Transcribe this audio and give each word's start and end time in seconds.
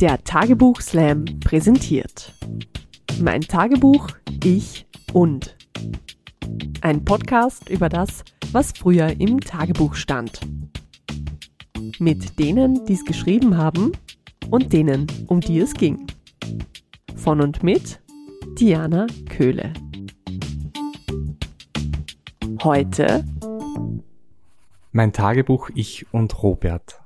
Der 0.00 0.22
Tagebuch 0.22 0.82
Slam 0.82 1.24
präsentiert 1.40 2.34
Mein 3.18 3.40
Tagebuch, 3.40 4.10
ich 4.44 4.86
und 5.14 5.56
ein 6.82 7.02
Podcast 7.02 7.70
über 7.70 7.88
das, 7.88 8.22
was 8.52 8.72
früher 8.72 9.18
im 9.18 9.40
Tagebuch 9.40 9.94
stand. 9.94 10.40
Mit 11.98 12.38
denen, 12.38 12.84
die 12.84 12.92
es 12.92 13.06
geschrieben 13.06 13.56
haben 13.56 13.92
und 14.50 14.74
denen, 14.74 15.06
um 15.28 15.40
die 15.40 15.60
es 15.60 15.72
ging. 15.72 16.06
Von 17.14 17.40
und 17.40 17.62
mit 17.62 17.98
Diana 18.58 19.06
Köhle. 19.30 19.72
Heute 22.62 23.24
mein 24.92 25.14
Tagebuch 25.14 25.70
Ich 25.74 26.12
und 26.12 26.42
Robert. 26.42 27.05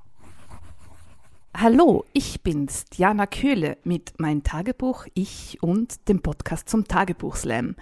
Hallo, 1.57 2.05
ich 2.13 2.43
bin's, 2.43 2.85
Diana 2.87 3.27
Köhle 3.27 3.77
mit 3.83 4.13
Mein 4.19 4.45
Tagebuch, 4.45 5.07
ich 5.15 5.59
und 5.61 6.09
dem 6.09 6.23
Podcast 6.23 6.69
zum 6.69 6.87
Tagebuchslam. 6.87 7.75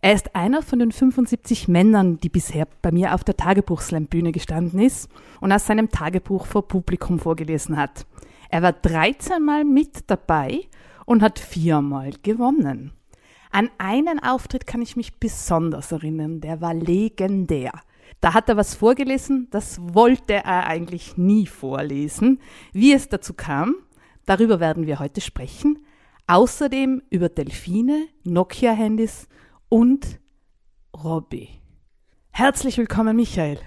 Er 0.00 0.14
ist 0.14 0.34
einer 0.34 0.62
von 0.62 0.80
den 0.80 0.90
75 0.90 1.68
Männern, 1.68 2.18
die 2.18 2.28
bisher 2.28 2.66
bei 2.82 2.90
mir 2.90 3.14
auf 3.14 3.22
der 3.22 3.36
Tagebuchslam-Bühne 3.36 4.32
gestanden 4.32 4.80
ist 4.80 5.08
und 5.40 5.52
aus 5.52 5.66
seinem 5.66 5.90
Tagebuch 5.90 6.46
vor 6.46 6.66
Publikum 6.66 7.20
vorgelesen 7.20 7.76
hat. 7.76 8.04
Er 8.50 8.62
war 8.62 8.72
13 8.72 9.42
Mal 9.42 9.64
mit 9.64 10.10
dabei 10.10 10.62
und 11.04 11.22
hat 11.22 11.38
viermal 11.38 12.10
gewonnen. 12.22 12.92
An 13.50 13.70
einen 13.78 14.20
Auftritt 14.22 14.66
kann 14.66 14.82
ich 14.82 14.96
mich 14.96 15.18
besonders 15.18 15.92
erinnern, 15.92 16.40
der 16.40 16.60
war 16.60 16.74
legendär. 16.74 17.72
Da 18.20 18.34
hat 18.34 18.48
er 18.48 18.56
was 18.56 18.74
vorgelesen, 18.74 19.46
das 19.50 19.78
wollte 19.80 20.34
er 20.34 20.66
eigentlich 20.66 21.16
nie 21.16 21.46
vorlesen. 21.46 22.40
Wie 22.72 22.92
es 22.92 23.08
dazu 23.08 23.32
kam, 23.32 23.76
darüber 24.26 24.58
werden 24.58 24.86
wir 24.86 24.98
heute 24.98 25.20
sprechen. 25.20 25.78
Außerdem 26.26 27.02
über 27.10 27.28
Delfine, 27.28 28.06
Nokia-Handys 28.24 29.28
und 29.68 30.18
Robby. 30.94 31.48
Herzlich 32.30 32.76
willkommen, 32.76 33.16
Michael. 33.16 33.58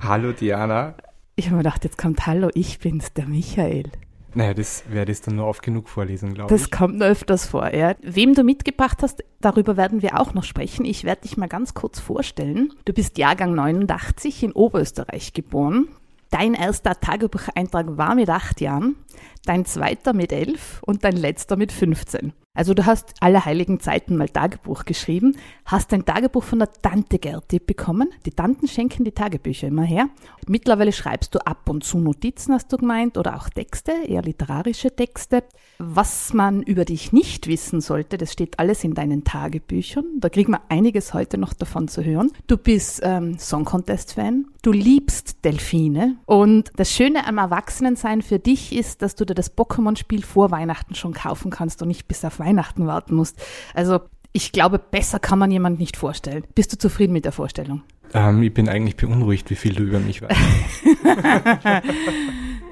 Hallo, 0.00 0.32
Diana. 0.32 0.96
Ich 1.36 1.46
habe 1.46 1.56
mir 1.56 1.62
gedacht, 1.62 1.84
jetzt 1.84 1.96
kommt 1.98 2.26
Hallo, 2.26 2.50
ich 2.54 2.80
bin's, 2.80 3.12
der 3.12 3.26
Michael. 3.26 3.90
Naja, 4.34 4.54
das 4.54 4.84
werde 4.88 5.12
ich 5.12 5.20
dann 5.20 5.36
nur 5.36 5.46
oft 5.46 5.62
genug 5.62 5.88
vorlesen, 5.88 6.34
glaube 6.34 6.54
ich. 6.54 6.60
Das 6.60 6.70
kommt 6.70 6.98
nur 6.98 7.08
öfters 7.08 7.46
vor, 7.46 7.72
ja. 7.72 7.94
Wem 8.02 8.34
du 8.34 8.42
mitgebracht 8.42 8.98
hast, 9.02 9.22
darüber 9.40 9.76
werden 9.76 10.02
wir 10.02 10.20
auch 10.20 10.34
noch 10.34 10.44
sprechen. 10.44 10.84
Ich 10.84 11.04
werde 11.04 11.22
dich 11.22 11.36
mal 11.36 11.48
ganz 11.48 11.74
kurz 11.74 12.00
vorstellen. 12.00 12.72
Du 12.84 12.92
bist 12.92 13.18
Jahrgang 13.18 13.54
89 13.54 14.42
in 14.42 14.52
Oberösterreich 14.52 15.32
geboren. 15.32 15.88
Dein 16.30 16.54
erster 16.54 16.98
Tagebucheintrag 16.98 17.96
war 17.96 18.16
mit 18.16 18.28
acht 18.28 18.60
Jahren, 18.60 18.96
dein 19.44 19.64
zweiter 19.64 20.12
mit 20.12 20.32
elf 20.32 20.82
und 20.82 21.04
dein 21.04 21.16
letzter 21.16 21.56
mit 21.56 21.70
15. 21.70 22.32
Also 22.56 22.72
du 22.72 22.86
hast 22.86 23.14
alle 23.18 23.44
heiligen 23.44 23.80
Zeiten 23.80 24.16
mal 24.16 24.28
Tagebuch 24.28 24.84
geschrieben, 24.84 25.36
hast 25.64 25.92
ein 25.92 26.04
Tagebuch 26.04 26.44
von 26.44 26.60
der 26.60 26.70
Tante 26.70 27.18
Gerti 27.18 27.58
bekommen. 27.58 28.10
Die 28.26 28.30
Tanten 28.30 28.68
schenken 28.68 29.02
die 29.02 29.10
Tagebücher 29.10 29.66
immer 29.66 29.82
her. 29.82 30.08
Mittlerweile 30.46 30.92
schreibst 30.92 31.34
du 31.34 31.44
ab 31.44 31.68
und 31.68 31.82
zu 31.82 31.98
Notizen, 31.98 32.54
hast 32.54 32.72
du 32.72 32.76
gemeint, 32.76 33.18
oder 33.18 33.34
auch 33.34 33.48
Texte, 33.48 33.90
eher 34.06 34.22
literarische 34.22 34.94
Texte. 34.94 35.42
Was 35.78 36.32
man 36.32 36.62
über 36.62 36.84
dich 36.84 37.12
nicht 37.12 37.48
wissen 37.48 37.80
sollte, 37.80 38.18
das 38.18 38.32
steht 38.32 38.60
alles 38.60 38.84
in 38.84 38.94
deinen 38.94 39.24
Tagebüchern. 39.24 40.04
Da 40.20 40.28
kriegen 40.28 40.52
wir 40.52 40.60
einiges 40.68 41.12
heute 41.12 41.38
noch 41.38 41.54
davon 41.54 41.88
zu 41.88 42.04
hören. 42.04 42.30
Du 42.46 42.56
bist 42.56 43.00
ähm, 43.02 43.36
Song 43.36 43.64
Contest-Fan, 43.64 44.46
du 44.62 44.70
liebst 44.70 45.44
Delfine 45.44 46.18
und 46.26 46.70
das 46.76 46.92
Schöne 46.92 47.26
am 47.26 47.38
Erwachsenensein 47.38 48.22
für 48.22 48.38
dich 48.38 48.72
ist, 48.72 49.02
dass 49.02 49.16
du 49.16 49.24
dir 49.24 49.34
das 49.34 49.56
Pokémon-Spiel 49.56 50.24
vor 50.24 50.52
Weihnachten 50.52 50.94
schon 50.94 51.14
kaufen 51.14 51.50
kannst 51.50 51.82
und 51.82 51.88
nicht 51.88 52.06
bis 52.06 52.24
auf 52.24 52.43
Weihnachten 52.44 52.86
warten 52.86 53.14
musst. 53.14 53.40
Also 53.74 54.00
ich 54.32 54.52
glaube, 54.52 54.78
besser 54.78 55.18
kann 55.18 55.38
man 55.38 55.50
jemand 55.50 55.78
nicht 55.78 55.96
vorstellen. 55.96 56.44
Bist 56.54 56.72
du 56.72 56.78
zufrieden 56.78 57.12
mit 57.12 57.24
der 57.24 57.32
Vorstellung? 57.32 57.82
Ähm, 58.12 58.42
ich 58.42 58.52
bin 58.52 58.68
eigentlich 58.68 58.96
beunruhigt, 58.96 59.50
wie 59.50 59.54
viel 59.54 59.74
du 59.74 59.84
über 59.84 60.00
mich 60.00 60.22
weißt. 60.22 60.34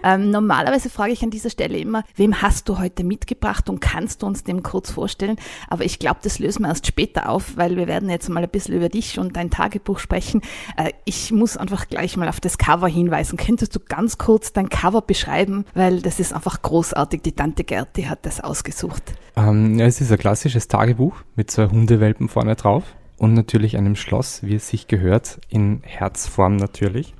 ähm, 0.03 0.31
normalerweise 0.31 0.91
frage 0.91 1.13
ich 1.13 1.23
an 1.23 1.31
dieser 1.31 1.51
Stelle 1.51 1.79
immer, 1.79 2.05
wem 2.17 2.43
hast 2.43 2.69
du 2.69 2.79
heute 2.79 3.05
mitgebracht 3.05 3.69
und 3.69 3.81
kannst 3.81 4.23
du 4.23 4.27
uns 4.27 4.45
dem 4.45 4.63
kurz 4.63 4.91
vorstellen? 4.91 5.37
Aber 5.69 5.85
ich 5.85 5.99
glaube, 5.99 6.21
das 6.23 6.39
lösen 6.39 6.63
wir 6.63 6.69
erst 6.69 6.87
später 6.87 7.29
auf, 7.29 7.57
weil 7.57 7.77
wir 7.77 7.87
werden 7.87 8.11
jetzt 8.11 8.29
mal 8.29 8.43
ein 8.43 8.49
bisschen 8.49 8.75
über 8.75 8.89
dich 8.89 9.19
und 9.19 9.37
dein 9.37 9.51
Tagebuch 9.51 9.99
sprechen. 9.99 10.43
Äh, 10.77 10.93
ich 11.05 11.33
muss 11.33 11.57
einfach 11.57 11.89
gleich 11.89 12.17
mal 12.17 12.29
auf 12.29 12.41
das 12.41 12.59
Cover 12.59 12.89
hinweisen. 12.89 13.37
Könntest 13.37 13.75
du 13.75 13.81
ganz 13.81 14.19
kurz 14.19 14.53
dein 14.53 14.69
Cover 14.69 15.03
beschreiben? 15.03 15.65
Weil 15.75 16.01
das 16.01 16.21
ist 16.21 16.33
einfach 16.33 16.63
großartig. 16.63 17.23
Die 17.23 17.33
Tante 17.33 17.65
Gerti 17.65 18.05
hat 18.05 18.27
das 18.27 18.41
ausgesucht. 18.41 19.03
Ähm, 19.37 19.79
ja, 19.79 19.87
es 19.87 20.01
ist 20.01 20.13
ein 20.13 20.19
klassisches 20.19 20.69
Tagebuch 20.69 21.17
mit 21.37 21.51
zwei 21.51 21.69
Hundewelpen 21.69 22.29
vorne 22.29 22.57
drauf 22.57 22.85
und 23.19 23.35
natürlich 23.35 23.77
einem 23.77 23.97
Schloss, 23.97 24.43
wie 24.43 24.57
es 24.57 24.69
sich 24.69 24.89
gehört, 24.89 25.41
in 25.49 25.81
Herzform 25.85 26.57
natürlich. 26.57 27.15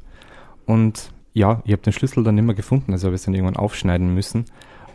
Und 0.67 1.11
ja, 1.33 1.63
ich 1.65 1.73
habe 1.73 1.83
den 1.83 1.93
Schlüssel 1.93 2.25
dann 2.25 2.39
immer 2.39 2.55
gefunden, 2.55 2.93
also 2.93 3.07
habe 3.07 3.15
ich 3.15 3.21
es 3.21 3.25
dann 3.25 3.35
irgendwann 3.35 3.57
aufschneiden 3.57 4.15
müssen. 4.15 4.45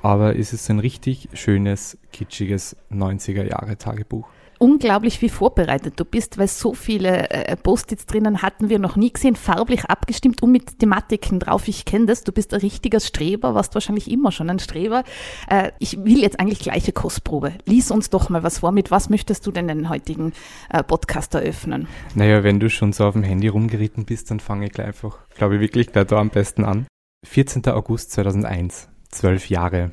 Aber 0.04 0.38
es 0.38 0.54
ist 0.54 0.70
ein 0.70 0.80
richtig 0.80 1.30
schönes, 1.34 1.98
kitschiges 2.12 2.78
90er-Jahre-Tagebuch 2.92 4.28
unglaublich 4.60 5.22
wie 5.22 5.30
vorbereitet 5.30 6.00
du 6.00 6.06
bist, 6.06 6.38
weil 6.38 6.48
so 6.48 6.74
viele 6.74 7.30
äh, 7.30 7.56
Post-its 7.56 8.06
drinnen 8.06 8.42
hatten 8.42 8.70
wir 8.70 8.80
noch 8.80 8.96
nie 8.96 9.12
gesehen, 9.12 9.36
farblich 9.36 9.86
abgestimmt 9.86 10.42
und 10.44 10.52
mit 10.52 10.80
Thematiken 10.80 11.40
drauf. 11.40 11.68
Ich 11.68 11.86
kenne 11.86 12.08
das, 12.08 12.24
du 12.24 12.32
bist 12.32 12.54
ein 12.54 12.60
richtiger 12.60 13.00
Streber, 13.00 13.56
warst 13.56 13.74
wahrscheinlich 13.74 14.10
immer 14.10 14.32
schon 14.32 14.50
ein 14.50 14.60
Streber. 14.60 15.04
Äh, 15.50 15.72
ich 15.80 16.04
will 16.04 16.20
jetzt 16.20 16.40
eigentlich 16.40 16.60
gleiche 16.60 16.92
Kostprobe. 16.92 17.54
Lies 17.66 17.92
uns 17.92 18.10
doch 18.10 18.30
mal 18.30 18.44
was 18.44 18.60
vor. 18.60 18.72
Mit 18.72 18.92
was 18.92 19.10
möchtest 19.10 19.46
du 19.46 19.52
denn 19.52 19.68
den 19.68 19.90
heutigen 19.90 20.34
äh, 20.70 20.84
Podcast 20.84 21.34
eröffnen? 21.36 21.88
Naja, 22.16 22.44
wenn 22.44 22.60
du 22.60 22.70
schon 22.70 22.94
so 22.94 23.06
auf 23.06 23.14
dem 23.14 23.24
Handy 23.24 23.48
rumgeritten 23.48 24.06
bist, 24.06 24.32
dann 24.32 24.40
fange 24.40 24.66
ich 24.68 24.72
gleich 24.72 24.88
einfach, 24.88 25.20
glaube 25.36 25.56
ich, 25.56 25.62
wirklich 25.62 25.88
gleich 25.88 26.08
da 26.08 26.18
am 26.18 26.30
besten 26.30 26.64
an. 26.64 26.88
14. 27.26 27.66
August 27.68 28.12
2001, 28.12 28.90
zwölf 29.10 29.50
Jahre. 29.50 29.92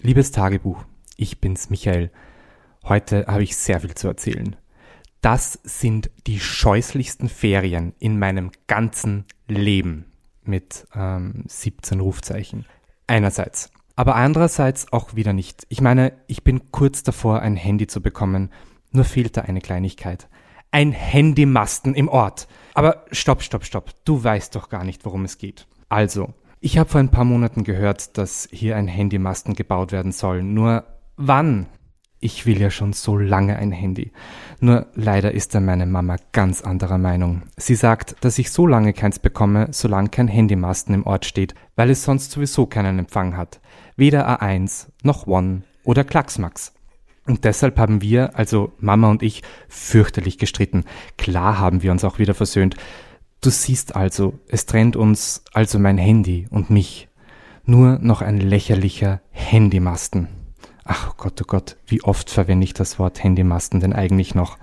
Liebes 0.00 0.30
Tagebuch, 0.30 0.84
ich 1.16 1.40
bin's, 1.40 1.70
Michael. 1.70 2.10
Heute 2.88 3.26
habe 3.26 3.42
ich 3.42 3.56
sehr 3.56 3.80
viel 3.80 3.94
zu 3.94 4.06
erzählen. 4.06 4.54
Das 5.20 5.58
sind 5.64 6.08
die 6.28 6.38
scheußlichsten 6.38 7.28
Ferien 7.28 7.94
in 7.98 8.16
meinem 8.16 8.52
ganzen 8.68 9.24
Leben 9.48 10.04
mit 10.44 10.86
ähm, 10.94 11.42
17 11.48 11.98
Rufzeichen. 11.98 12.64
Einerseits. 13.08 13.72
Aber 13.96 14.14
andererseits 14.14 14.92
auch 14.92 15.16
wieder 15.16 15.32
nicht. 15.32 15.66
Ich 15.68 15.80
meine, 15.80 16.12
ich 16.28 16.44
bin 16.44 16.70
kurz 16.70 17.02
davor, 17.02 17.40
ein 17.40 17.56
Handy 17.56 17.88
zu 17.88 18.00
bekommen. 18.00 18.50
Nur 18.92 19.04
fehlt 19.04 19.36
da 19.36 19.40
eine 19.40 19.60
Kleinigkeit. 19.60 20.28
Ein 20.70 20.92
Handymasten 20.92 21.92
im 21.94 22.08
Ort. 22.08 22.46
Aber 22.74 23.04
stopp, 23.10 23.42
stopp, 23.42 23.64
stopp. 23.64 23.90
Du 24.04 24.22
weißt 24.22 24.54
doch 24.54 24.68
gar 24.68 24.84
nicht, 24.84 25.04
worum 25.04 25.24
es 25.24 25.38
geht. 25.38 25.66
Also, 25.88 26.34
ich 26.60 26.78
habe 26.78 26.88
vor 26.88 27.00
ein 27.00 27.10
paar 27.10 27.24
Monaten 27.24 27.64
gehört, 27.64 28.16
dass 28.16 28.48
hier 28.52 28.76
ein 28.76 28.86
Handymasten 28.86 29.54
gebaut 29.54 29.90
werden 29.90 30.12
soll. 30.12 30.44
Nur 30.44 30.84
wann 31.16 31.66
ich 32.20 32.46
will 32.46 32.60
ja 32.60 32.70
schon 32.70 32.92
so 32.92 33.16
lange 33.16 33.56
ein 33.56 33.72
Handy. 33.72 34.12
Nur 34.60 34.86
leider 34.94 35.32
ist 35.32 35.54
da 35.54 35.60
meine 35.60 35.86
Mama 35.86 36.16
ganz 36.32 36.62
anderer 36.62 36.98
Meinung. 36.98 37.42
Sie 37.56 37.74
sagt, 37.74 38.16
dass 38.22 38.38
ich 38.38 38.50
so 38.50 38.66
lange 38.66 38.92
keins 38.92 39.18
bekomme, 39.18 39.68
solange 39.70 40.08
kein 40.08 40.28
Handymasten 40.28 40.94
im 40.94 41.06
Ort 41.06 41.24
steht, 41.24 41.54
weil 41.74 41.90
es 41.90 42.04
sonst 42.04 42.30
sowieso 42.30 42.66
keinen 42.66 42.98
Empfang 42.98 43.36
hat. 43.36 43.60
Weder 43.96 44.28
A1 44.28 44.88
noch 45.02 45.26
One 45.26 45.62
oder 45.84 46.04
Klacksmax. 46.04 46.72
Und 47.26 47.44
deshalb 47.44 47.78
haben 47.78 48.02
wir, 48.02 48.38
also 48.38 48.72
Mama 48.78 49.10
und 49.10 49.22
ich, 49.22 49.42
fürchterlich 49.68 50.38
gestritten. 50.38 50.84
Klar 51.18 51.58
haben 51.58 51.82
wir 51.82 51.90
uns 51.90 52.04
auch 52.04 52.18
wieder 52.18 52.34
versöhnt. 52.34 52.76
Du 53.40 53.50
siehst 53.50 53.94
also, 53.94 54.38
es 54.48 54.66
trennt 54.66 54.96
uns 54.96 55.44
also 55.52 55.78
mein 55.78 55.98
Handy 55.98 56.46
und 56.50 56.70
mich. 56.70 57.08
Nur 57.64 57.98
noch 57.98 58.22
ein 58.22 58.38
lächerlicher 58.38 59.20
Handymasten. 59.30 60.45
Ach 60.86 61.16
Gott, 61.16 61.42
oh 61.42 61.44
Gott, 61.46 61.76
wie 61.86 62.02
oft 62.04 62.30
verwende 62.30 62.64
ich 62.64 62.72
das 62.72 62.98
Wort 63.00 63.22
Handymasten 63.22 63.80
denn 63.80 63.92
eigentlich 63.92 64.36
noch? 64.36 64.56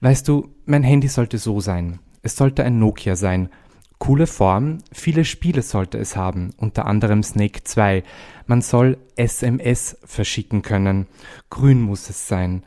Weißt 0.00 0.26
du, 0.26 0.48
mein 0.64 0.82
Handy 0.82 1.08
sollte 1.08 1.36
so 1.36 1.60
sein. 1.60 1.98
Es 2.22 2.36
sollte 2.36 2.64
ein 2.64 2.78
Nokia 2.78 3.14
sein. 3.14 3.50
Coole 3.98 4.26
Form, 4.26 4.78
viele 4.92 5.24
Spiele 5.24 5.62
sollte 5.62 5.98
es 5.98 6.16
haben, 6.16 6.54
unter 6.56 6.86
anderem 6.86 7.22
Snake 7.22 7.64
2. 7.64 8.02
Man 8.46 8.62
soll 8.62 8.98
SMS 9.16 9.98
verschicken 10.04 10.62
können. 10.62 11.06
Grün 11.50 11.82
muss 11.82 12.08
es 12.08 12.26
sein. 12.26 12.62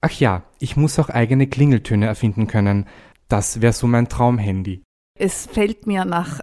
Ach 0.00 0.12
ja, 0.12 0.42
ich 0.58 0.76
muss 0.76 0.98
auch 0.98 1.10
eigene 1.10 1.46
Klingeltöne 1.46 2.06
erfinden 2.06 2.46
können. 2.46 2.86
Das 3.28 3.60
wäre 3.60 3.72
so 3.72 3.86
mein 3.86 4.08
Traumhandy. 4.08 4.82
Es 5.18 5.46
fällt 5.46 5.86
mir 5.86 6.04
nach 6.04 6.40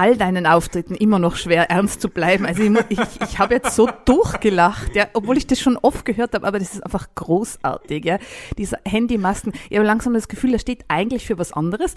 all 0.00 0.16
deinen 0.16 0.46
Auftritten 0.46 0.94
immer 0.94 1.18
noch 1.18 1.36
schwer, 1.36 1.70
ernst 1.70 2.00
zu 2.00 2.08
bleiben. 2.08 2.46
Also 2.46 2.62
ich, 2.62 2.70
ich, 2.88 2.98
ich 3.20 3.38
habe 3.38 3.52
jetzt 3.52 3.76
so 3.76 3.86
durchgelacht, 4.06 4.96
ja, 4.96 5.08
obwohl 5.12 5.36
ich 5.36 5.46
das 5.46 5.60
schon 5.60 5.76
oft 5.76 6.06
gehört 6.06 6.32
habe, 6.32 6.46
aber 6.46 6.58
das 6.58 6.72
ist 6.72 6.82
einfach 6.82 7.06
großartig, 7.14 8.06
ja. 8.06 8.18
Dieser 8.56 8.78
Handymasten, 8.86 9.52
ich 9.68 9.76
habe 9.76 9.86
langsam 9.86 10.14
das 10.14 10.28
Gefühl, 10.28 10.52
der 10.52 10.58
steht 10.58 10.86
eigentlich 10.88 11.26
für 11.26 11.38
was 11.38 11.52
anderes. 11.52 11.94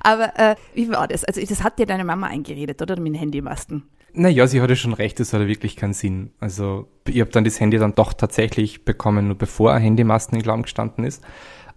Aber 0.00 0.38
äh, 0.38 0.56
wie 0.74 0.90
war 0.90 1.08
das? 1.08 1.24
Also 1.24 1.40
das 1.40 1.64
hat 1.64 1.78
dir 1.78 1.86
deine 1.86 2.04
Mama 2.04 2.26
eingeredet, 2.26 2.82
oder 2.82 3.00
mit 3.00 3.14
dem 3.14 3.18
Handymasten? 3.18 3.84
Naja, 4.12 4.46
sie 4.46 4.60
hatte 4.60 4.76
schon 4.76 4.92
recht, 4.92 5.18
das 5.18 5.32
hatte 5.32 5.48
wirklich 5.48 5.76
keinen 5.76 5.94
Sinn. 5.94 6.32
Also 6.40 6.88
ich 7.08 7.20
habe 7.20 7.30
dann 7.30 7.44
das 7.44 7.58
Handy 7.58 7.78
dann 7.78 7.94
doch 7.94 8.12
tatsächlich 8.12 8.84
bekommen, 8.84 9.28
nur 9.28 9.38
bevor 9.38 9.72
ein 9.72 9.80
Handymasten 9.80 10.36
in 10.36 10.42
Glauben 10.42 10.62
gestanden 10.62 11.04
ist. 11.04 11.22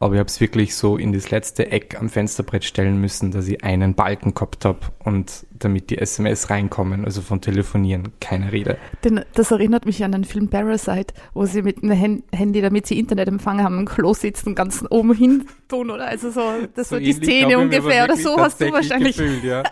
Aber 0.01 0.13
ich 0.13 0.19
habe 0.19 0.27
es 0.27 0.39
wirklich 0.39 0.75
so 0.75 0.97
in 0.97 1.11
das 1.11 1.29
letzte 1.29 1.71
Eck 1.71 1.99
am 1.99 2.07
Fensterbrett 2.07 2.63
stellen 2.63 3.01
müssen, 3.01 3.31
dass 3.31 3.47
ich 3.47 3.63
einen 3.63 3.95
Balken 3.95 4.33
gehabt 4.33 4.63
habe 4.63 4.79
und 5.03 5.45
damit 5.51 5.89
die 5.89 5.97
SMS 5.97 6.49
reinkommen, 6.49 7.03
also 7.03 7.21
von 7.21 7.41
Telefonieren, 7.41 8.13
keine 8.21 8.53
Rede. 8.53 8.77
Denn 9.03 9.25
das 9.33 9.51
erinnert 9.51 9.85
mich 9.85 10.03
an 10.03 10.13
den 10.13 10.23
Film 10.23 10.47
Parasite, 10.49 11.13
wo 11.33 11.45
sie 11.45 11.61
mit 11.63 11.83
einem 11.83 12.23
Handy, 12.31 12.61
damit 12.61 12.87
sie 12.87 12.97
Internetempfang 12.97 13.61
haben, 13.61 13.79
im 13.79 13.85
Klo 13.85 14.13
sitzen, 14.13 14.55
ganz 14.55 14.85
oben 14.89 15.13
hin 15.13 15.45
tun, 15.67 15.89
oder? 15.91 16.07
Also 16.07 16.31
so, 16.31 16.41
das 16.73 16.89
so 16.89 16.95
war 16.95 17.01
die 17.01 17.13
Szene 17.13 17.59
ungefähr, 17.59 18.05
oder 18.05 18.15
so 18.15 18.37
hast 18.37 18.61
du 18.61 18.71
wahrscheinlich. 18.71 19.17
Gefühlt, 19.17 19.43
ja. 19.43 19.63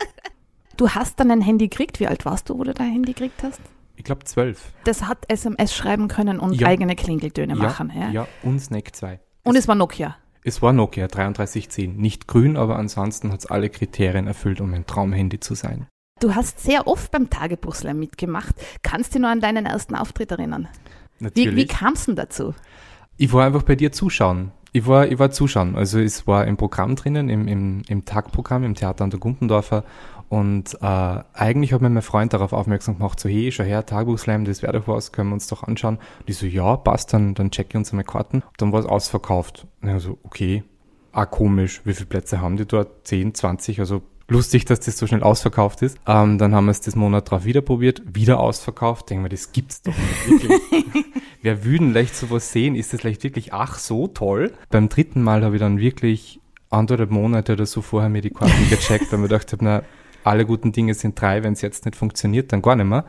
Du 0.76 0.90
hast 0.90 1.20
dann 1.20 1.32
ein 1.32 1.42
Handy 1.42 1.70
gekriegt. 1.70 2.00
Wie 2.00 2.08
alt 2.08 2.26
warst 2.26 2.50
du, 2.50 2.60
wo 2.60 2.64
du 2.64 2.74
dein 2.74 2.92
Handy 2.92 3.14
gekriegt 3.14 3.42
hast? 3.44 3.62
Ich 3.96 4.04
glaube 4.04 4.26
zwölf. 4.26 4.74
Das 4.84 5.08
hat 5.08 5.18
SMS 5.28 5.74
schreiben 5.74 6.08
können 6.08 6.40
und 6.40 6.54
ja. 6.54 6.68
eigene 6.68 6.96
Klingeltöne 6.96 7.54
ja, 7.54 7.60
machen. 7.60 7.92
Ja, 7.96 8.12
ja, 8.12 8.28
und 8.44 8.60
Snake 8.60 8.92
2. 8.92 9.20
Und 9.48 9.56
es, 9.56 9.68
war 9.68 9.76
Nokia. 9.76 10.16
Es 10.44 10.62
war 10.62 10.74
Nokia 10.74 11.08
3310. 11.08 11.96
Nicht 11.96 12.28
grün, 12.28 12.58
aber 12.58 12.78
ansonsten 12.78 13.32
hat 13.32 13.40
es 13.40 13.46
alle 13.46 13.70
Kriterien 13.70 14.28
erfüllt, 14.28 14.62
um 14.62 14.74
ein 14.74 14.86
Traumhandy 14.86 15.40
zu 15.40 15.56
sein. 15.56 15.88
Du 16.20 16.36
hast 16.36 16.60
sehr 16.60 16.88
oft 16.88 17.12
beim 17.12 17.30
Tagebuchslam 17.30 17.98
mitgemacht. 17.98 18.56
Kannst 18.82 19.12
du 19.12 19.14
dich 19.14 19.22
noch 19.22 19.30
an 19.30 19.40
deinen 19.40 19.66
ersten 19.66 19.96
Auftritt 19.96 20.32
erinnern? 20.32 20.68
Natürlich. 21.20 21.52
Wie, 21.52 21.56
wie 21.56 21.68
kam 21.68 21.94
es 21.94 22.06
denn 22.06 22.16
dazu? 22.16 22.54
Ich 23.18 23.32
war 23.34 23.46
einfach 23.46 23.64
bei 23.64 23.76
dir 23.76 23.92
zuschauen. 23.92 24.52
Ich 24.74 24.86
war, 24.86 25.08
ich 25.08 25.18
war 25.18 25.32
zuschauen. 25.32 25.76
Also 25.76 26.00
es 26.00 26.28
war 26.28 26.46
im 26.46 26.58
Programm 26.58 26.96
drinnen, 26.96 27.30
im, 27.30 27.48
im, 27.48 27.82
im 27.88 28.06
Tagprogramm, 28.06 28.64
im 28.64 28.76
Theater 28.76 29.04
an 29.04 29.10
der 29.10 29.20
Gumpendorfer 29.20 29.84
und 30.30 30.78
äh, 30.82 31.24
eigentlich 31.34 31.74
hat 31.74 31.82
mir 31.82 31.90
mein 31.90 32.02
Freund 32.02 32.34
darauf 32.34 32.54
aufmerksam 32.54 32.98
gemacht, 32.98 33.20
so 33.20 33.30
hey, 33.30 33.52
schau 33.52 33.64
her, 33.64 33.86
Tagebuchslam, 33.86 34.46
das 34.46 34.62
wäre 34.62 34.74
doch 34.74 34.88
was, 34.88 35.12
können 35.12 35.30
wir 35.30 35.36
uns 35.36 35.48
doch 35.48 35.64
anschauen. 35.64 35.98
Und 36.20 36.30
ich 36.30 36.38
so, 36.38 36.46
ja, 36.46 36.76
passt, 36.76 37.14
dann, 37.14 37.34
dann 37.34 37.52
check 37.52 37.68
ich 37.70 37.76
uns 37.76 37.92
einmal 37.92 38.04
Karten. 38.04 38.38
Und 38.38 38.62
dann 38.62 38.72
war 38.72 38.80
es 38.82 38.86
ausverkauft. 38.86 39.68
Und 39.82 39.96
ich 39.96 40.04
so, 40.04 40.18
okay, 40.24 40.64
ah 41.14 41.26
komisch, 41.26 41.82
wie 41.86 41.94
viele 41.94 42.08
Plätze 42.08 42.42
haben 42.42 42.58
die 42.58 42.66
dort? 42.66 43.08
10, 43.08 43.34
20, 43.36 43.80
also 43.80 44.02
lustig, 44.28 44.66
dass 44.66 44.82
das 44.82 44.98
so 44.98 45.08
schnell 45.08 45.24
ausverkauft 45.24 45.82
ist. 45.82 45.98
Ähm, 46.06 46.38
dann 46.38 46.54
haben 46.54 46.66
wir 46.66 46.72
es 46.72 46.82
das 46.82 46.96
Monat 46.96 47.32
drauf 47.32 47.46
wieder 47.46 47.62
probiert, 47.62 48.02
wieder 48.06 48.40
ausverkauft. 48.40 49.10
Denken 49.10 49.24
wir, 49.24 49.30
das 49.30 49.52
gibt's 49.52 49.82
doch 49.82 49.94
nicht 49.94 50.44
wirklich. 50.44 50.86
Wer 51.42 51.64
würden 51.64 51.94
leicht 51.94 52.16
sowas 52.16 52.52
sehen? 52.52 52.76
Ist 52.76 52.94
das 52.94 53.04
leicht 53.04 53.24
wirklich 53.24 53.54
ach 53.54 53.80
so 53.80 54.08
toll? 54.08 54.54
Beim 54.70 54.90
dritten 54.90 55.22
Mal 55.22 55.44
habe 55.46 55.56
ich 55.56 55.62
dann 55.62 55.80
wirklich 55.80 56.42
anderthalb 56.70 57.12
Monate 57.12 57.54
oder 57.54 57.66
so 57.66 57.82
vorher 57.82 58.10
mir 58.10 58.22
die 58.22 58.32
Karten 58.32 58.70
gecheckt, 58.70 59.12
weil 59.12 59.20
mir 59.20 59.30
gedacht 59.30 59.52
habe, 59.54 59.64
na, 59.64 59.84
alle 60.24 60.46
guten 60.46 60.72
Dinge 60.72 60.94
sind 60.94 61.20
drei, 61.20 61.44
wenn 61.44 61.54
es 61.54 61.62
jetzt 61.62 61.86
nicht 61.86 61.96
funktioniert, 61.96 62.52
dann 62.52 62.62
gar 62.62 62.76
nicht 62.76 62.86
mehr. 62.86 63.06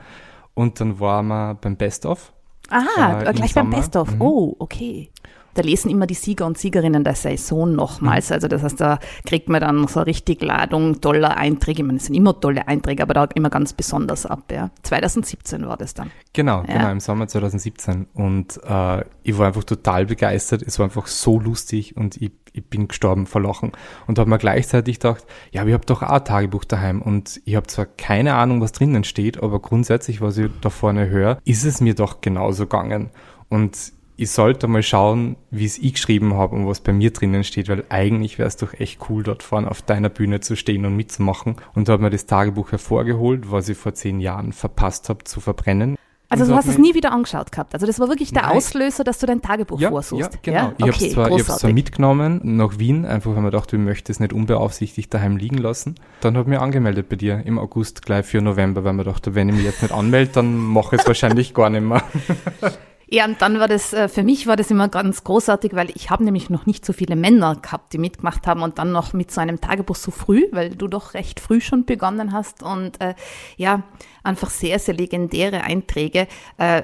Und 0.55 0.81
dann 0.81 1.00
waren 1.00 1.28
wir 1.28 1.55
beim 1.55 1.76
Best-of. 1.76 2.32
Ah, 2.70 3.22
äh, 3.25 3.32
gleich 3.32 3.55
beim 3.55 3.70
Best-of. 3.70 4.14
Mhm. 4.14 4.20
Oh, 4.20 4.56
okay. 4.58 5.10
Da 5.58 5.64
lesen 5.64 5.90
immer 5.90 6.06
die 6.06 6.14
Sieger 6.14 6.46
und 6.46 6.56
Siegerinnen 6.56 7.02
der 7.02 7.16
Saison 7.16 7.75
nochmals. 7.75 8.31
Mhm. 8.31 8.34
Also 8.34 8.46
das 8.46 8.62
heißt, 8.62 8.81
da 8.81 9.00
kriegt 9.26 9.49
man 9.49 9.60
dann 9.60 9.88
so 9.88 10.00
richtig 10.02 10.40
Ladung, 10.40 11.00
toller 11.00 11.37
Einträge. 11.37 11.82
Ich 11.82 11.87
meine, 11.87 11.99
es 11.99 12.05
sind 12.05 12.14
immer 12.14 12.38
tolle 12.38 12.69
Einträge, 12.69 13.02
aber 13.02 13.14
da 13.14 13.25
immer 13.34 13.50
ganz 13.50 13.72
besonders 13.72 14.25
ab. 14.25 14.52
Ja. 14.52 14.70
2017 14.84 15.66
war 15.66 15.76
das 15.76 15.94
dann. 15.94 16.12
Genau, 16.32 16.62
ja. 16.69 16.75
genau, 16.75 16.90
im 16.93 17.00
Sommer 17.00 17.26
2017. 17.26 18.06
Und 18.14 18.60
äh, 18.62 19.05
ich 19.25 19.37
war 19.37 19.49
einfach 19.49 19.64
total 19.64 20.06
begeistert. 20.06 20.62
Es 20.62 20.78
war 20.78 20.84
einfach 20.84 21.08
so 21.08 21.40
lustig 21.40 21.96
und 21.96 22.16
ich 22.22 22.31
ich 22.52 22.64
bin 22.64 22.88
gestorben 22.88 23.26
vor 23.26 23.43
Lachen. 23.43 23.72
Und 24.06 24.19
habe 24.19 24.28
mir 24.31 24.38
gleichzeitig 24.38 24.99
gedacht, 24.99 25.25
ja, 25.52 25.62
aber 25.62 25.70
ich 25.70 25.75
habe 25.75 25.87
doch 25.87 26.02
auch 26.02 26.08
ein 26.08 26.25
Tagebuch 26.25 26.64
daheim 26.64 27.02
und 27.02 27.40
ich 27.44 27.56
habe 27.56 27.66
zwar 27.66 27.87
keine 27.87 28.34
Ahnung, 28.34 28.60
was 28.60 28.72
drinnen 28.72 29.05
steht, 29.05 29.43
aber 29.43 29.60
grundsätzlich, 29.60 30.20
was 30.20 30.38
ich 30.38 30.50
da 30.60 30.70
vorne 30.70 31.08
höre, 31.08 31.38
ist 31.44 31.64
es 31.64 31.81
mir 31.81 31.94
doch 31.94 32.20
genauso 32.20 32.64
gegangen. 32.64 33.10
Und 33.49 33.93
ich 34.20 34.32
sollte 34.32 34.67
mal 34.67 34.82
schauen, 34.82 35.37
wie 35.53 35.65
es 35.65 35.79
ich 35.79 35.94
geschrieben 35.94 36.35
habe 36.35 36.56
und 36.56 36.67
was 36.67 36.81
bei 36.81 36.93
mir 36.93 37.12
drinnen 37.12 37.44
steht, 37.44 37.69
weil 37.69 37.85
eigentlich 37.88 38.37
wäre 38.37 38.49
es 38.49 38.56
doch 38.56 38.75
echt 38.75 38.99
cool, 39.09 39.23
dort 39.23 39.44
vorne 39.44 39.70
auf 39.70 39.81
deiner 39.81 40.09
Bühne 40.09 40.41
zu 40.41 40.56
stehen 40.56 40.85
und 40.85 40.97
mitzumachen. 40.97 41.55
Und 41.75 41.88
habe 41.88 42.03
mir 42.03 42.11
das 42.11 42.26
Tagebuch 42.26 42.73
hervorgeholt, 42.73 43.53
was 43.53 43.69
ich 43.69 43.79
vor 43.79 43.94
zehn 43.94 44.19
Jahren 44.19 44.53
verpasst 44.53 45.09
habe 45.09 45.23
zu 45.23 45.41
verbrennen. 45.41 45.97
Also 46.31 46.44
du 46.44 46.55
hast 46.55 46.67
es 46.67 46.79
nie 46.79 46.94
wieder 46.94 47.12
angeschaut 47.12 47.53
gehabt. 47.53 47.73
Also 47.75 47.87
das 47.87 48.00
war 48.00 48.09
wirklich 48.09 48.32
der 48.32 48.43
Nein. 48.43 48.56
Auslöser, 48.56 49.05
dass 49.05 49.19
du 49.19 49.26
dein 49.26 49.41
Tagebuch 49.41 49.81
ja, 49.81 49.88
vorsuchst. 49.88 50.35
Ja, 50.35 50.41
genau. 50.43 50.59
Ja? 50.59 50.75
Ich 50.76 50.85
okay, 50.85 51.15
habe 51.15 51.37
es 51.37 51.47
zwar, 51.47 51.59
zwar 51.59 51.73
mitgenommen 51.73 52.41
nach 52.43 52.79
Wien, 52.79 53.06
einfach 53.06 53.35
weil 53.35 53.41
man 53.41 53.53
dachte, 53.53 53.76
ich 53.76 53.82
möchte 53.82 54.12
es 54.12 54.19
nicht 54.20 54.32
unbeaufsichtigt 54.32 55.15
daheim 55.15 55.37
liegen 55.37 55.59
lassen. 55.59 55.94
Dann 56.20 56.37
habe 56.37 56.43
ich 56.43 56.49
mich 56.50 56.59
angemeldet 56.59 57.09
bei 57.09 57.17
dir 57.17 57.47
im 57.47 57.59
August 57.59 58.05
gleich 58.05 58.26
für 58.26 58.43
November, 58.43 58.82
weil 58.85 58.94
man 58.94 59.06
dachte, 59.06 59.37
wenn 59.37 59.49
ich 59.49 59.55
mich 59.55 59.65
jetzt 59.65 59.81
nicht 59.81 59.94
anmelde, 59.94 60.32
dann 60.35 60.56
mache 60.56 60.97
ich 60.97 61.03
es 61.03 61.06
wahrscheinlich 61.06 61.55
gar 61.55 61.70
nicht 61.70 61.85
mehr. 61.85 62.03
Ja, 63.10 63.25
und 63.25 63.40
dann 63.40 63.58
war 63.58 63.69
das, 63.69 63.94
äh, 63.94 64.08
für 64.08 64.22
mich 64.22 64.46
war 64.46 64.56
das 64.56 64.70
immer 64.70 64.88
ganz 64.88 65.25
großartig, 65.25 65.75
weil 65.75 65.90
ich 65.94 66.10
habe 66.10 66.25
nämlich 66.25 66.50
noch 66.50 66.66
nicht 66.66 66.84
so 66.84 66.93
viele 66.93 67.16
Männer 67.16 67.56
gehabt, 67.56 67.94
die 67.94 67.99
mitgemacht 67.99 68.46
haben 68.46 68.62
und 68.62 68.78
dann 68.78 68.93
noch 68.93 69.14
mit 69.14 69.31
so 69.31 69.40
einem 69.40 69.60
Tagebuch 69.60 69.96
so 69.96 70.10
früh, 70.10 70.44
weil 70.52 70.70
du 70.70 70.88
doch 70.88 71.14
recht 71.14 71.40
früh 71.40 71.60
schon 71.60 71.87
begonnen 71.87 72.32
hast 72.32 72.62
und 72.62 73.00
äh, 73.00 73.14
ja, 73.56 73.82
einfach 74.22 74.50
sehr, 74.50 74.78
sehr 74.78 74.94
legendäre 74.94 75.62
Einträge. 75.62 76.28
Äh, 76.58 76.82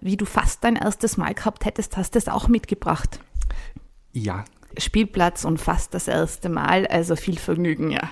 wie 0.00 0.16
du 0.16 0.24
fast 0.24 0.64
dein 0.64 0.76
erstes 0.76 1.18
Mal 1.18 1.34
gehabt 1.34 1.64
hättest, 1.66 1.96
hast 1.96 2.14
du 2.14 2.18
es 2.18 2.28
auch 2.28 2.48
mitgebracht. 2.48 3.20
Ja. 4.12 4.44
Spielplatz 4.78 5.44
und 5.44 5.58
fast 5.58 5.92
das 5.94 6.08
erste 6.08 6.48
Mal, 6.48 6.86
also 6.86 7.16
viel 7.16 7.38
Vergnügen, 7.38 7.90
ja. 7.90 8.10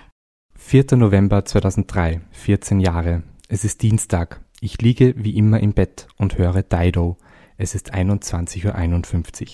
4. 0.56 0.96
November 0.96 1.44
2003, 1.44 2.20
14 2.30 2.80
Jahre. 2.80 3.22
Es 3.48 3.64
ist 3.64 3.82
Dienstag. 3.82 4.40
Ich 4.60 4.80
liege 4.80 5.14
wie 5.16 5.36
immer 5.36 5.60
im 5.60 5.72
Bett 5.72 6.08
und 6.16 6.38
höre 6.38 6.62
Dido. 6.62 7.18
Es 7.56 7.76
ist 7.76 7.94
21.51 7.94 9.42
Uhr. 9.42 9.48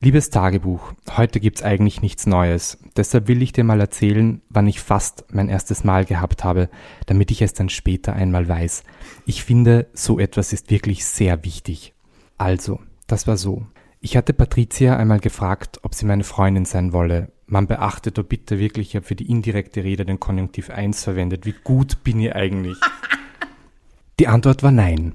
Liebes 0.00 0.28
Tagebuch, 0.28 0.92
heute 1.16 1.40
gibt's 1.40 1.62
eigentlich 1.62 2.02
nichts 2.02 2.26
Neues. 2.26 2.78
Deshalb 2.96 3.26
will 3.26 3.40
ich 3.42 3.52
dir 3.52 3.64
mal 3.64 3.80
erzählen, 3.80 4.42
wann 4.50 4.66
ich 4.66 4.80
fast 4.80 5.24
mein 5.32 5.48
erstes 5.48 5.82
Mal 5.82 6.04
gehabt 6.04 6.44
habe, 6.44 6.68
damit 7.06 7.30
ich 7.30 7.40
es 7.40 7.54
dann 7.54 7.70
später 7.70 8.12
einmal 8.12 8.48
weiß. 8.48 8.84
Ich 9.24 9.42
finde, 9.42 9.86
so 9.94 10.18
etwas 10.18 10.52
ist 10.52 10.70
wirklich 10.70 11.06
sehr 11.06 11.42
wichtig. 11.42 11.94
Also, 12.36 12.80
das 13.06 13.26
war 13.26 13.38
so. 13.38 13.66
Ich 14.00 14.16
hatte 14.16 14.34
Patricia 14.34 14.96
einmal 14.96 15.18
gefragt, 15.18 15.80
ob 15.82 15.94
sie 15.94 16.04
meine 16.04 16.24
Freundin 16.24 16.66
sein 16.66 16.92
wolle. 16.92 17.32
Man 17.46 17.66
beachte 17.66 18.12
doch 18.12 18.24
bitte 18.24 18.58
wirklich, 18.58 18.90
ich 18.90 18.96
habe 18.96 19.06
für 19.06 19.16
die 19.16 19.30
indirekte 19.30 19.82
Rede 19.82 20.04
den 20.04 20.20
Konjunktiv 20.20 20.68
1 20.68 21.02
verwendet. 21.02 21.46
Wie 21.46 21.54
gut 21.64 22.04
bin 22.04 22.20
ich 22.20 22.36
eigentlich? 22.36 22.76
Die 24.20 24.28
Antwort 24.28 24.62
war 24.62 24.72
nein. 24.72 25.14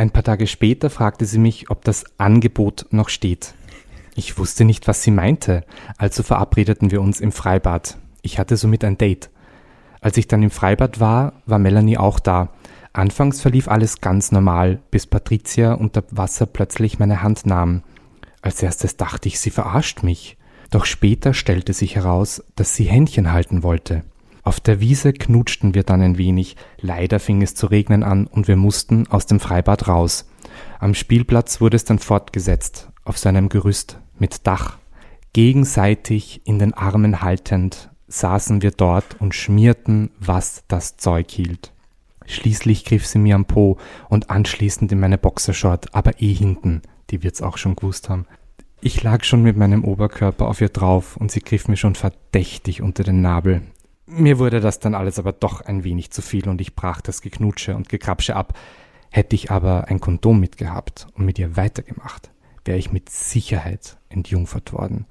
Ein 0.00 0.12
paar 0.12 0.22
Tage 0.22 0.46
später 0.46 0.88
fragte 0.88 1.26
sie 1.26 1.38
mich, 1.38 1.68
ob 1.68 1.84
das 1.84 2.06
Angebot 2.16 2.86
noch 2.90 3.10
steht. 3.10 3.52
Ich 4.14 4.38
wusste 4.38 4.64
nicht, 4.64 4.88
was 4.88 5.02
sie 5.02 5.10
meinte, 5.10 5.62
also 5.98 6.22
verabredeten 6.22 6.90
wir 6.90 7.02
uns 7.02 7.20
im 7.20 7.32
Freibad. 7.32 7.98
Ich 8.22 8.38
hatte 8.38 8.56
somit 8.56 8.82
ein 8.82 8.96
Date. 8.96 9.28
Als 10.00 10.16
ich 10.16 10.26
dann 10.26 10.42
im 10.42 10.50
Freibad 10.50 11.00
war, 11.00 11.34
war 11.44 11.58
Melanie 11.58 11.98
auch 11.98 12.18
da. 12.18 12.48
Anfangs 12.94 13.42
verlief 13.42 13.68
alles 13.68 14.00
ganz 14.00 14.32
normal, 14.32 14.80
bis 14.90 15.06
Patricia 15.06 15.74
unter 15.74 16.02
Wasser 16.10 16.46
plötzlich 16.46 16.98
meine 16.98 17.22
Hand 17.22 17.44
nahm. 17.44 17.82
Als 18.40 18.62
erstes 18.62 18.96
dachte 18.96 19.28
ich, 19.28 19.38
sie 19.38 19.50
verarscht 19.50 20.02
mich. 20.02 20.38
Doch 20.70 20.86
später 20.86 21.34
stellte 21.34 21.74
sich 21.74 21.96
heraus, 21.96 22.42
dass 22.56 22.74
sie 22.74 22.84
Händchen 22.84 23.34
halten 23.34 23.62
wollte. 23.62 24.04
Auf 24.42 24.60
der 24.60 24.80
Wiese 24.80 25.12
knutschten 25.12 25.74
wir 25.74 25.82
dann 25.82 26.00
ein 26.00 26.18
wenig, 26.18 26.56
leider 26.80 27.20
fing 27.20 27.42
es 27.42 27.54
zu 27.54 27.66
regnen 27.66 28.02
an 28.02 28.26
und 28.26 28.48
wir 28.48 28.56
mussten 28.56 29.06
aus 29.08 29.26
dem 29.26 29.40
Freibad 29.40 29.88
raus. 29.88 30.28
Am 30.78 30.94
Spielplatz 30.94 31.60
wurde 31.60 31.76
es 31.76 31.84
dann 31.84 31.98
fortgesetzt, 31.98 32.88
auf 33.04 33.18
seinem 33.18 33.48
Gerüst 33.48 33.98
mit 34.18 34.46
Dach. 34.46 34.78
Gegenseitig 35.32 36.40
in 36.44 36.58
den 36.58 36.74
Armen 36.74 37.22
haltend 37.22 37.90
saßen 38.08 38.62
wir 38.62 38.72
dort 38.72 39.20
und 39.20 39.34
schmierten, 39.34 40.10
was 40.18 40.64
das 40.68 40.96
Zeug 40.96 41.30
hielt. 41.30 41.72
Schließlich 42.26 42.84
griff 42.84 43.06
sie 43.06 43.18
mir 43.18 43.34
am 43.34 43.44
Po 43.44 43.78
und 44.08 44.30
anschließend 44.30 44.90
in 44.92 45.00
meine 45.00 45.18
Boxershort, 45.18 45.94
aber 45.94 46.20
eh 46.20 46.32
hinten, 46.32 46.82
die 47.10 47.22
wird's 47.22 47.42
auch 47.42 47.58
schon 47.58 47.76
gewusst 47.76 48.08
haben. 48.08 48.26
Ich 48.80 49.02
lag 49.02 49.24
schon 49.24 49.42
mit 49.42 49.56
meinem 49.56 49.84
Oberkörper 49.84 50.48
auf 50.48 50.60
ihr 50.60 50.68
drauf 50.68 51.16
und 51.16 51.30
sie 51.30 51.40
griff 51.40 51.68
mir 51.68 51.76
schon 51.76 51.94
verdächtig 51.94 52.82
unter 52.82 53.04
den 53.04 53.20
Nabel. 53.20 53.62
Mir 54.12 54.40
wurde 54.40 54.58
das 54.58 54.80
dann 54.80 54.96
alles 54.96 55.20
aber 55.20 55.32
doch 55.32 55.60
ein 55.60 55.84
wenig 55.84 56.10
zu 56.10 56.20
viel 56.20 56.48
und 56.48 56.60
ich 56.60 56.74
brach 56.74 57.00
das 57.00 57.22
Geknutsche 57.22 57.76
und 57.76 57.88
Gekrapsche 57.88 58.34
ab. 58.34 58.58
Hätte 59.10 59.36
ich 59.36 59.52
aber 59.52 59.86
ein 59.86 60.00
Kondom 60.00 60.40
mitgehabt 60.40 61.06
und 61.14 61.24
mit 61.24 61.38
ihr 61.38 61.56
weitergemacht, 61.56 62.30
wäre 62.64 62.78
ich 62.78 62.92
mit 62.92 63.08
Sicherheit 63.08 63.98
entjungfert 64.08 64.72
worden. 64.72 65.06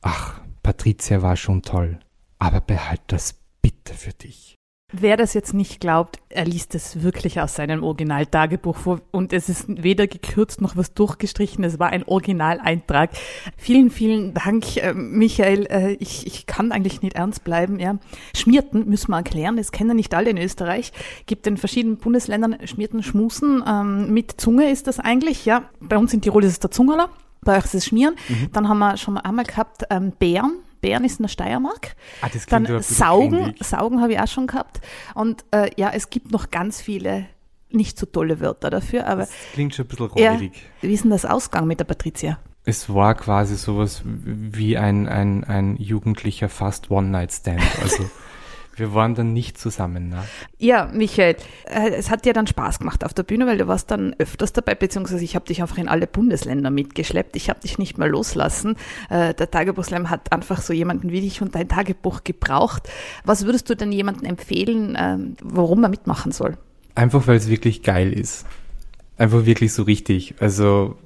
Ach, 0.00 0.40
Patricia 0.62 1.20
war 1.20 1.36
schon 1.36 1.60
toll, 1.60 1.98
aber 2.38 2.60
behalt 2.60 3.02
das 3.08 3.34
bitte 3.60 3.92
für 3.92 4.12
dich. 4.12 4.55
Wer 4.92 5.16
das 5.16 5.34
jetzt 5.34 5.52
nicht 5.52 5.80
glaubt, 5.80 6.20
er 6.28 6.44
liest 6.44 6.76
es 6.76 7.02
wirklich 7.02 7.40
aus 7.40 7.56
seinem 7.56 7.82
Originaltagebuch 7.82 8.76
vor 8.76 9.00
und 9.10 9.32
es 9.32 9.48
ist 9.48 9.64
weder 9.66 10.06
gekürzt 10.06 10.60
noch 10.60 10.76
was 10.76 10.94
durchgestrichen, 10.94 11.64
es 11.64 11.80
war 11.80 11.88
ein 11.88 12.04
Originaleintrag. 12.04 13.10
Vielen, 13.56 13.90
vielen 13.90 14.32
Dank, 14.34 14.76
äh, 14.76 14.94
Michael. 14.94 15.66
Äh, 15.66 15.92
ich, 15.94 16.24
ich 16.28 16.46
kann 16.46 16.70
eigentlich 16.70 17.02
nicht 17.02 17.16
ernst 17.16 17.42
bleiben. 17.42 17.80
Ja. 17.80 17.98
Schmierten 18.36 18.88
müssen 18.88 19.10
wir 19.10 19.16
erklären, 19.16 19.56
das 19.56 19.72
kennen 19.72 19.96
nicht 19.96 20.14
alle 20.14 20.30
in 20.30 20.38
Österreich. 20.38 20.92
Gibt 21.26 21.48
in 21.48 21.56
verschiedenen 21.56 21.96
Bundesländern 21.96 22.56
Schmierten, 22.64 23.02
Schmusen. 23.02 23.64
Ähm, 23.66 24.14
mit 24.14 24.40
Zunge 24.40 24.70
ist 24.70 24.86
das 24.86 25.00
eigentlich, 25.00 25.46
ja. 25.46 25.64
Bei 25.80 25.98
uns 25.98 26.14
in 26.14 26.20
Tirol 26.20 26.44
ist 26.44 26.52
es 26.52 26.60
der 26.60 26.70
Zungerler. 26.70 27.08
Bei 27.40 27.58
euch 27.58 27.64
ist 27.64 27.74
es 27.74 27.86
Schmieren. 27.86 28.14
Mhm. 28.28 28.52
Dann 28.52 28.68
haben 28.68 28.78
wir 28.78 28.96
schon 28.96 29.18
einmal 29.18 29.46
gehabt 29.46 29.82
ähm, 29.90 30.12
Bären, 30.16 30.60
Bären 30.80 31.04
ist 31.04 31.18
in 31.18 31.24
der 31.24 31.28
Steiermark. 31.28 31.96
Ah, 32.20 32.28
das 32.32 32.46
Dann 32.46 32.82
Saugen. 32.82 33.54
Saugen 33.60 34.00
habe 34.00 34.12
ich 34.14 34.20
auch 34.20 34.28
schon 34.28 34.46
gehabt. 34.46 34.80
Und 35.14 35.44
äh, 35.50 35.70
ja, 35.76 35.90
es 35.92 36.10
gibt 36.10 36.30
noch 36.32 36.50
ganz 36.50 36.80
viele 36.80 37.26
nicht 37.70 37.98
so 37.98 38.06
tolle 38.06 38.40
Wörter 38.40 38.70
dafür, 38.70 39.06
aber 39.06 39.22
Das 39.22 39.30
klingt 39.52 39.74
schon 39.74 39.86
ein 39.86 39.88
bisschen 39.88 40.10
ja, 40.16 40.32
räudig. 40.32 40.52
wie 40.80 40.92
ist 40.92 41.04
denn 41.04 41.10
das 41.10 41.24
Ausgang 41.24 41.66
mit 41.66 41.80
der 41.80 41.84
Patricia? 41.84 42.38
Es 42.64 42.92
war 42.92 43.14
quasi 43.14 43.56
sowas 43.56 44.02
wie 44.04 44.76
ein, 44.76 45.08
ein, 45.08 45.44
ein 45.44 45.76
jugendlicher 45.76 46.48
fast 46.48 46.90
One-Night-Stand. 46.90 47.62
Also 47.82 48.08
wir 48.76 48.94
waren 48.94 49.14
dann 49.14 49.32
nicht 49.32 49.58
zusammen. 49.58 50.10
Ne? 50.10 50.22
Ja, 50.58 50.90
Michael, 50.92 51.36
äh, 51.64 51.90
es 51.90 52.10
hat 52.10 52.24
dir 52.24 52.32
dann 52.32 52.46
Spaß 52.46 52.78
gemacht 52.78 53.04
auf 53.04 53.14
der 53.14 53.22
Bühne, 53.22 53.46
weil 53.46 53.58
du 53.58 53.66
warst 53.66 53.90
dann 53.90 54.14
öfters 54.18 54.52
dabei, 54.52 54.74
beziehungsweise 54.74 55.24
ich 55.24 55.34
habe 55.34 55.46
dich 55.46 55.62
einfach 55.62 55.78
in 55.78 55.88
alle 55.88 56.06
Bundesländer 56.06 56.70
mitgeschleppt. 56.70 57.36
Ich 57.36 57.48
habe 57.48 57.60
dich 57.60 57.78
nicht 57.78 57.98
mehr 57.98 58.08
loslassen. 58.08 58.76
Äh, 59.08 59.34
der 59.34 59.50
Tagebuchslam 59.50 60.10
hat 60.10 60.32
einfach 60.32 60.60
so 60.60 60.72
jemanden 60.72 61.10
wie 61.10 61.22
dich 61.22 61.40
und 61.40 61.54
dein 61.54 61.68
Tagebuch 61.68 62.22
gebraucht. 62.24 62.88
Was 63.24 63.46
würdest 63.46 63.70
du 63.70 63.76
denn 63.76 63.92
jemandem 63.92 64.28
empfehlen, 64.28 64.94
äh, 64.94 65.18
warum 65.42 65.82
er 65.82 65.88
mitmachen 65.88 66.32
soll? 66.32 66.56
Einfach 66.94 67.26
weil 67.26 67.36
es 67.36 67.48
wirklich 67.48 67.82
geil 67.82 68.12
ist. 68.12 68.46
Einfach 69.16 69.46
wirklich 69.46 69.72
so 69.72 69.84
richtig. 69.84 70.34
Also 70.40 70.96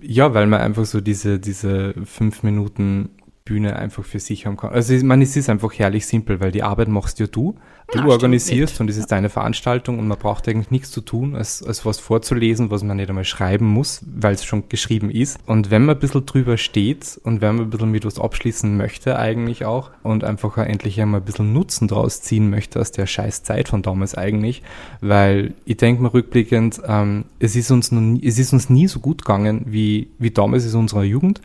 ja, 0.00 0.34
weil 0.34 0.46
man 0.46 0.60
einfach 0.60 0.84
so 0.84 1.00
diese, 1.00 1.38
diese 1.38 1.94
fünf 2.04 2.42
Minuten 2.42 3.10
Bühne 3.46 3.76
einfach 3.76 4.04
für 4.04 4.20
sich 4.20 4.46
haben 4.46 4.56
kann. 4.56 4.70
Also 4.70 4.94
ich 4.94 5.02
meine, 5.02 5.22
es 5.22 5.36
ist 5.36 5.50
einfach 5.50 5.70
herrlich 5.74 6.06
simpel, 6.06 6.40
weil 6.40 6.50
die 6.50 6.62
Arbeit 6.62 6.88
machst 6.88 7.20
ja 7.20 7.26
du. 7.26 7.56
Du 7.88 7.98
stimmt 7.98 8.08
organisierst 8.08 8.80
und 8.80 8.88
es 8.88 8.96
ist 8.96 9.12
deine 9.12 9.28
Veranstaltung 9.28 9.98
und 9.98 10.08
man 10.08 10.16
braucht 10.16 10.48
eigentlich 10.48 10.70
nichts 10.70 10.90
zu 10.90 11.02
tun, 11.02 11.36
als, 11.36 11.62
als 11.62 11.84
was 11.84 11.98
vorzulesen, 11.98 12.70
was 12.70 12.82
man 12.82 12.96
nicht 12.96 13.10
einmal 13.10 13.26
schreiben 13.26 13.66
muss, 13.66 14.02
weil 14.06 14.32
es 14.32 14.46
schon 14.46 14.70
geschrieben 14.70 15.10
ist. 15.10 15.38
Und 15.44 15.70
wenn 15.70 15.84
man 15.84 15.96
ein 15.96 16.00
bisschen 16.00 16.24
drüber 16.24 16.56
steht 16.56 17.20
und 17.22 17.42
wenn 17.42 17.56
man 17.56 17.66
ein 17.66 17.70
bisschen 17.70 17.90
mit 17.90 18.06
was 18.06 18.18
abschließen 18.18 18.74
möchte 18.78 19.18
eigentlich 19.18 19.66
auch 19.66 19.90
und 20.02 20.24
einfach 20.24 20.56
auch 20.56 20.64
endlich 20.64 20.98
einmal 20.98 21.20
ein 21.20 21.26
bisschen 21.26 21.52
Nutzen 21.52 21.86
draus 21.86 22.22
ziehen 22.22 22.48
möchte 22.48 22.80
aus 22.80 22.92
der 22.92 23.04
scheiß 23.06 23.42
Zeit 23.42 23.68
von 23.68 23.82
damals 23.82 24.14
eigentlich, 24.14 24.62
weil 25.02 25.52
ich 25.66 25.76
denke 25.76 26.02
mal 26.02 26.08
rückblickend, 26.08 26.80
ähm, 26.88 27.26
es 27.38 27.54
ist 27.54 27.70
uns 27.70 27.92
nie, 27.92 28.26
es 28.26 28.38
ist 28.38 28.54
uns 28.54 28.70
nie 28.70 28.88
so 28.88 29.00
gut 29.00 29.26
gegangen 29.26 29.66
wie, 29.66 30.08
wie 30.18 30.30
damals 30.30 30.64
in 30.64 30.80
unserer 30.80 31.04
Jugend, 31.04 31.42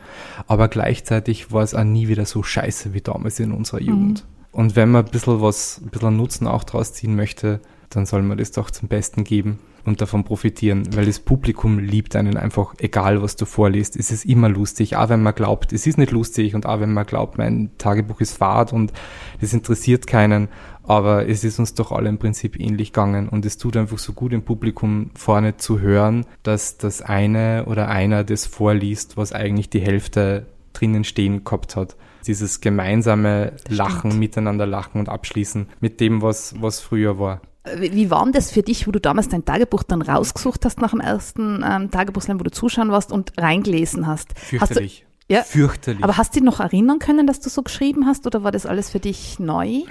aber 0.48 0.70
gleichzeitig 0.70 1.51
war 1.51 1.63
es 1.63 1.75
auch 1.75 1.88
nie 1.91 2.08
wieder 2.08 2.25
so 2.25 2.43
scheiße 2.43 2.93
wie 2.93 3.01
damals 3.01 3.39
in 3.39 3.51
unserer 3.51 3.81
Jugend. 3.81 4.25
Und 4.51 4.75
wenn 4.75 4.91
man 4.91 5.05
ein 5.05 5.12
bisschen 5.12 5.41
was, 5.41 5.81
ein 5.84 5.89
bisschen 5.89 6.17
Nutzen 6.17 6.48
auch 6.48 6.63
draus 6.63 6.93
ziehen 6.93 7.15
möchte, 7.15 7.62
dann 7.89 8.05
soll 8.05 8.22
man 8.22 8.38
das 8.38 8.51
doch 8.51 8.72
zum 8.72 8.88
Besten 8.88 9.24
geben 9.24 9.60
und 9.86 10.01
davon 10.01 10.24
profitieren, 10.24 10.88
weil 10.96 11.05
das 11.05 11.19
Publikum 11.19 11.79
liebt 11.79 12.15
einen 12.15 12.38
einfach, 12.38 12.75
egal 12.77 13.22
was 13.22 13.36
du 13.36 13.46
vorliest, 13.46 13.96
es 13.96 14.12
ist 14.12 14.25
immer 14.25 14.50
lustig, 14.50 14.96
auch 14.96 15.10
wenn 15.10 15.24
man 15.24 15.34
glaubt, 15.34 15.74
es 15.74 15.88
ist 15.88 15.98
nicht 15.98 16.12
lustig 16.12 16.55
und 16.55 16.65
auch 16.65 16.79
wenn 16.79 16.93
man 16.93 17.05
glaubt, 17.05 17.38
mein 17.38 17.72
Tagebuch 17.77 18.22
ist 18.22 18.38
fad 18.38 18.74
und 18.74 18.93
das 19.41 19.53
interessiert 19.53 20.05
keinen, 20.05 20.50
aber 20.84 21.27
es 21.27 21.43
ist 21.43 21.60
uns 21.60 21.74
doch 21.75 21.91
alle 21.91 22.10
im 22.10 22.17
Prinzip 22.17 22.60
ähnlich 22.60 22.93
gegangen. 22.93 23.29
Und 23.29 23.46
es 23.46 23.58
tut 23.58 23.77
einfach 23.77 24.00
so 24.00 24.13
gut 24.13 24.34
im 24.34 24.41
Publikum 24.41 25.12
vorne 25.13 25.55
zu 25.55 25.79
hören, 25.79 26.25
dass 26.41 26.77
das 26.77 27.03
eine 27.03 27.65
oder 27.67 27.89
einer 27.89 28.24
das 28.24 28.48
vorliest, 28.48 29.15
was 29.15 29.31
eigentlich 29.31 29.69
die 29.69 29.81
Hälfte 29.81 30.48
drinnen 30.73 31.03
stehen 31.03 31.43
gehabt 31.43 31.75
hat. 31.75 31.95
Dieses 32.27 32.61
gemeinsame 32.61 33.53
Lachen, 33.69 34.11
stimmt. 34.11 34.19
miteinander 34.19 34.65
lachen 34.65 34.99
und 34.99 35.09
abschließen 35.09 35.67
mit 35.79 35.99
dem, 35.99 36.21
was, 36.21 36.53
was 36.61 36.79
früher 36.79 37.17
war. 37.17 37.41
Äh, 37.63 37.91
Wie 37.93 38.11
war 38.11 38.23
denn 38.23 38.33
das 38.33 38.51
für 38.51 38.61
dich, 38.61 38.88
wo 38.88 38.91
du 38.91 38.99
damals 38.99 39.29
dein 39.29 39.45
Tagebuch 39.45 39.83
dann 39.83 40.01
rausgesucht 40.01 40.65
hast 40.65 40.79
nach 40.81 40.91
dem 40.91 40.99
ersten 40.99 41.63
ähm, 41.67 41.89
Tagebuchslam, 41.91 42.39
wo 42.39 42.43
du 42.43 42.51
zuschauen 42.51 42.91
warst 42.91 43.11
und 43.11 43.33
reingelesen 43.38 44.05
hast? 44.05 44.29
Hast 44.35 44.41
du, 44.51 44.57
Fürchterlich. 44.57 45.05
ja, 45.29 45.43
Fürchterlich. 45.43 46.03
aber 46.03 46.17
hast 46.17 46.35
du 46.35 46.39
dich 46.39 46.45
noch 46.45 46.59
erinnern 46.59 46.99
können, 46.99 47.25
dass 47.25 47.39
du 47.39 47.49
so 47.49 47.63
geschrieben 47.63 48.05
hast 48.05 48.27
oder 48.27 48.43
war 48.43 48.51
das 48.51 48.65
alles 48.65 48.89
für 48.89 48.99
dich 48.99 49.39
neu? 49.39 49.83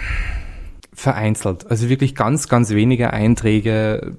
Vereinzelt. 0.99 1.71
Also 1.71 1.89
wirklich 1.89 2.15
ganz, 2.15 2.49
ganz 2.49 2.71
wenige 2.71 3.13
Einträge 3.13 4.17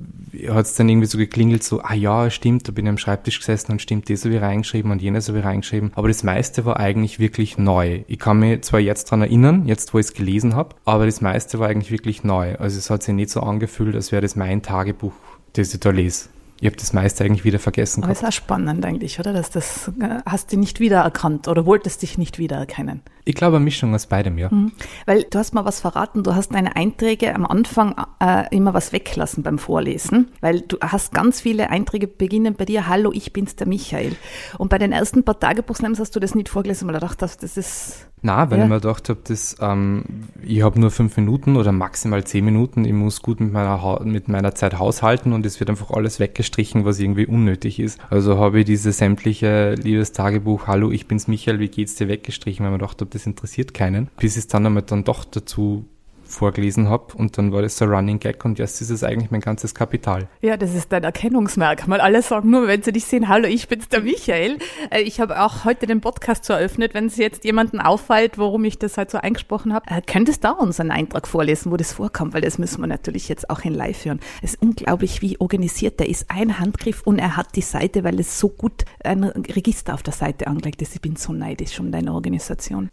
hat 0.47 0.65
es 0.65 0.75
dann 0.75 0.87
irgendwie 0.87 1.07
so 1.07 1.17
geklingelt, 1.17 1.63
so, 1.63 1.81
ah 1.81 1.93
ja, 1.93 2.29
stimmt, 2.29 2.67
da 2.67 2.71
bin 2.71 2.85
ich 2.85 2.89
am 2.89 2.97
Schreibtisch 2.97 3.39
gesessen 3.39 3.73
und 3.73 3.81
stimmt, 3.81 4.09
das 4.09 4.23
habe 4.23 4.35
ich 4.35 4.41
reingeschrieben 4.41 4.91
und 4.91 5.01
jenes 5.01 5.27
habe 5.27 5.39
ich 5.39 5.45
reingeschrieben. 5.45 5.91
Aber 5.95 6.07
das 6.07 6.23
meiste 6.23 6.65
war 6.65 6.79
eigentlich 6.79 7.19
wirklich 7.19 7.57
neu. 7.57 8.03
Ich 8.07 8.19
kann 8.19 8.39
mich 8.39 8.61
zwar 8.61 8.79
jetzt 8.79 9.11
dran 9.11 9.21
erinnern, 9.21 9.65
jetzt 9.65 9.93
wo 9.93 9.99
ich 9.99 10.05
es 10.05 10.13
gelesen 10.13 10.55
habe, 10.55 10.75
aber 10.85 11.05
das 11.05 11.21
meiste 11.21 11.59
war 11.59 11.67
eigentlich 11.67 11.91
wirklich 11.91 12.23
neu. 12.23 12.55
Also 12.55 12.77
es 12.77 12.89
hat 12.89 13.03
sich 13.03 13.13
nicht 13.13 13.29
so 13.29 13.41
angefühlt, 13.41 13.95
als 13.95 14.11
wäre 14.11 14.21
das 14.21 14.35
mein 14.35 14.61
Tagebuch, 14.61 15.13
das 15.53 15.73
ich 15.73 15.79
da 15.79 15.89
lese. 15.89 16.29
Ich 16.61 16.65
habe 16.65 16.75
das 16.75 16.91
meiste 16.93 17.23
eigentlich 17.23 17.45
wieder 17.45 17.59
vergessen 17.59 18.03
Aber 18.03 18.13
gehabt. 18.13 18.23
ist 18.23 18.27
auch 18.27 18.33
spannend 18.33 18.83
eigentlich, 18.85 19.19
oder? 19.19 19.31
Dass 19.33 19.49
das 19.49 19.89
äh, 20.01 20.19
hast 20.25 20.51
du 20.51 20.57
nicht 20.57 20.79
wiedererkannt 20.79 21.47
oder 21.47 21.65
wolltest 21.65 22.01
dich 22.01 22.17
nicht 22.17 22.37
wiedererkennen. 22.37 23.01
Ich 23.23 23.35
glaube, 23.35 23.57
eine 23.57 23.63
Mischung 23.65 23.93
aus 23.93 24.07
beidem, 24.07 24.37
ja. 24.37 24.49
Mhm. 24.51 24.71
Weil 25.05 25.23
du 25.23 25.37
hast 25.37 25.53
mal 25.53 25.63
was 25.63 25.79
verraten, 25.81 26.23
du 26.23 26.33
hast 26.35 26.53
deine 26.53 26.75
Einträge 26.75 27.33
am 27.35 27.45
Anfang 27.45 27.95
äh, 28.19 28.43
immer 28.55 28.73
was 28.73 28.91
weglassen 28.91 29.43
beim 29.43 29.59
Vorlesen, 29.59 30.31
weil 30.41 30.61
du 30.61 30.77
hast 30.81 31.13
ganz 31.13 31.39
viele 31.41 31.69
Einträge 31.69 32.07
beginnen 32.07 32.55
bei 32.55 32.65
dir, 32.65 32.87
hallo, 32.87 33.11
ich 33.13 33.31
bin's 33.31 33.55
der 33.55 33.67
Michael. 33.67 34.15
Und 34.57 34.69
bei 34.69 34.79
den 34.79 34.91
ersten 34.91 35.23
paar 35.23 35.39
Tagebuchslams 35.39 35.99
hast 35.99 36.15
du 36.15 36.19
das 36.19 36.33
nicht 36.35 36.49
vorgelesen, 36.49 36.87
weil 36.87 36.95
du 36.95 37.01
dachtest, 37.01 37.43
das 37.43 37.55
ist 37.55 38.07
Na, 38.21 38.49
weil 38.51 38.57
Ja. 38.57 38.63
ich 38.65 38.69
mir 38.69 38.81
gedacht 38.81 39.07
habe, 39.09 39.19
ähm, 39.61 40.03
ich 40.43 40.61
habe 40.63 40.79
nur 40.79 40.91
fünf 40.91 41.15
Minuten 41.15 41.55
oder 41.55 41.71
maximal 41.71 42.23
zehn 42.25 42.43
Minuten. 42.43 42.83
Ich 42.83 42.91
muss 42.93 43.21
gut 43.21 43.39
mit 43.39 43.53
meiner, 43.53 43.81
Ha- 43.83 44.01
mit 44.03 44.27
meiner 44.27 44.55
Zeit 44.55 44.77
haushalten 44.79 45.31
und 45.33 45.45
es 45.45 45.59
wird 45.61 45.69
einfach 45.69 45.91
alles 45.91 46.19
weggestrichen, 46.49 46.85
was 46.85 46.99
irgendwie 46.99 47.25
unnötig 47.25 47.79
ist. 47.79 47.99
Also 48.09 48.37
habe 48.37 48.59
ich 48.59 48.65
diese 48.65 48.91
sämtliche 48.91 49.75
liebes 49.75 50.11
Tagebuch, 50.11 50.67
hallo, 50.67 50.91
ich 50.91 51.07
bin's 51.07 51.27
Michael, 51.27 51.59
wie 51.59 51.69
geht's 51.69 51.95
dir 51.95 52.07
weggestrichen, 52.07 52.65
weil 52.65 52.73
gedacht 52.73 53.01
habe, 53.01 53.11
das 53.11 53.25
interessiert 53.25 53.73
keinen. 53.73 54.09
Bis 54.17 54.37
es 54.37 54.47
dann 54.47 54.65
einmal 54.65 54.83
dann 54.83 55.03
doch 55.03 55.25
dazu 55.25 55.85
vorgelesen 56.29 56.89
habe 56.89 57.13
und 57.15 57.37
dann 57.37 57.51
war 57.51 57.61
das 57.61 57.77
so 57.77 57.85
ein 57.85 57.91
Running 57.91 58.19
Gag 58.19 58.43
und 58.45 58.59
jetzt 58.59 58.81
ist 58.81 58.89
es 58.89 59.03
eigentlich 59.03 59.31
mein 59.31 59.41
ganzes 59.41 59.75
Kapital. 59.75 60.27
Ja, 60.41 60.57
das 60.57 60.73
ist 60.73 60.91
dein 60.91 61.03
Erkennungsmerkmal. 61.03 62.01
Alle 62.01 62.21
sagen 62.21 62.49
nur, 62.49 62.67
wenn 62.67 62.83
sie 62.83 62.91
dich 62.91 63.05
sehen, 63.05 63.27
hallo, 63.27 63.47
ich 63.47 63.67
bin's 63.67 63.87
der 63.89 64.01
Michael. 64.01 64.57
Äh, 64.89 65.01
Ich 65.01 65.19
habe 65.19 65.41
auch 65.41 65.65
heute 65.65 65.87
den 65.87 66.01
Podcast 66.01 66.45
so 66.45 66.53
eröffnet, 66.53 66.93
wenn 66.93 67.07
es 67.07 67.17
jetzt 67.17 67.43
jemanden 67.43 67.79
auffällt, 67.79 68.37
warum 68.37 68.63
ich 68.63 68.77
das 68.79 68.97
halt 68.97 69.11
so 69.11 69.17
eingesprochen 69.17 69.73
habe. 69.73 69.89
Äh, 69.89 70.01
könntest 70.05 70.43
du 70.43 70.49
da 70.49 70.53
uns 70.53 70.79
einen 70.79 70.91
Eintrag 70.91 71.27
vorlesen, 71.27 71.71
wo 71.71 71.77
das 71.77 71.93
vorkommt? 71.93 72.33
Weil 72.33 72.41
das 72.41 72.57
müssen 72.57 72.81
wir 72.81 72.87
natürlich 72.87 73.27
jetzt 73.29 73.49
auch 73.49 73.61
in 73.61 73.73
live 73.73 74.05
hören. 74.05 74.19
Es 74.41 74.53
ist 74.53 74.61
unglaublich, 74.61 75.21
wie 75.21 75.39
organisiert 75.39 75.99
der 75.99 76.09
ist. 76.09 76.29
Ein 76.29 76.59
Handgriff 76.59 77.01
und 77.03 77.19
er 77.19 77.35
hat 77.37 77.55
die 77.55 77.61
Seite, 77.61 78.03
weil 78.03 78.19
es 78.19 78.39
so 78.39 78.49
gut 78.49 78.85
ein 79.03 79.23
Register 79.23 79.93
auf 79.93 80.03
der 80.03 80.13
Seite 80.13 80.47
angelegt 80.47 80.81
ist. 80.81 80.95
Ich 80.95 81.01
bin 81.01 81.15
so 81.15 81.33
neidisch 81.33 81.79
um 81.79 81.91
deine 81.91 82.13
Organisation. 82.13 82.89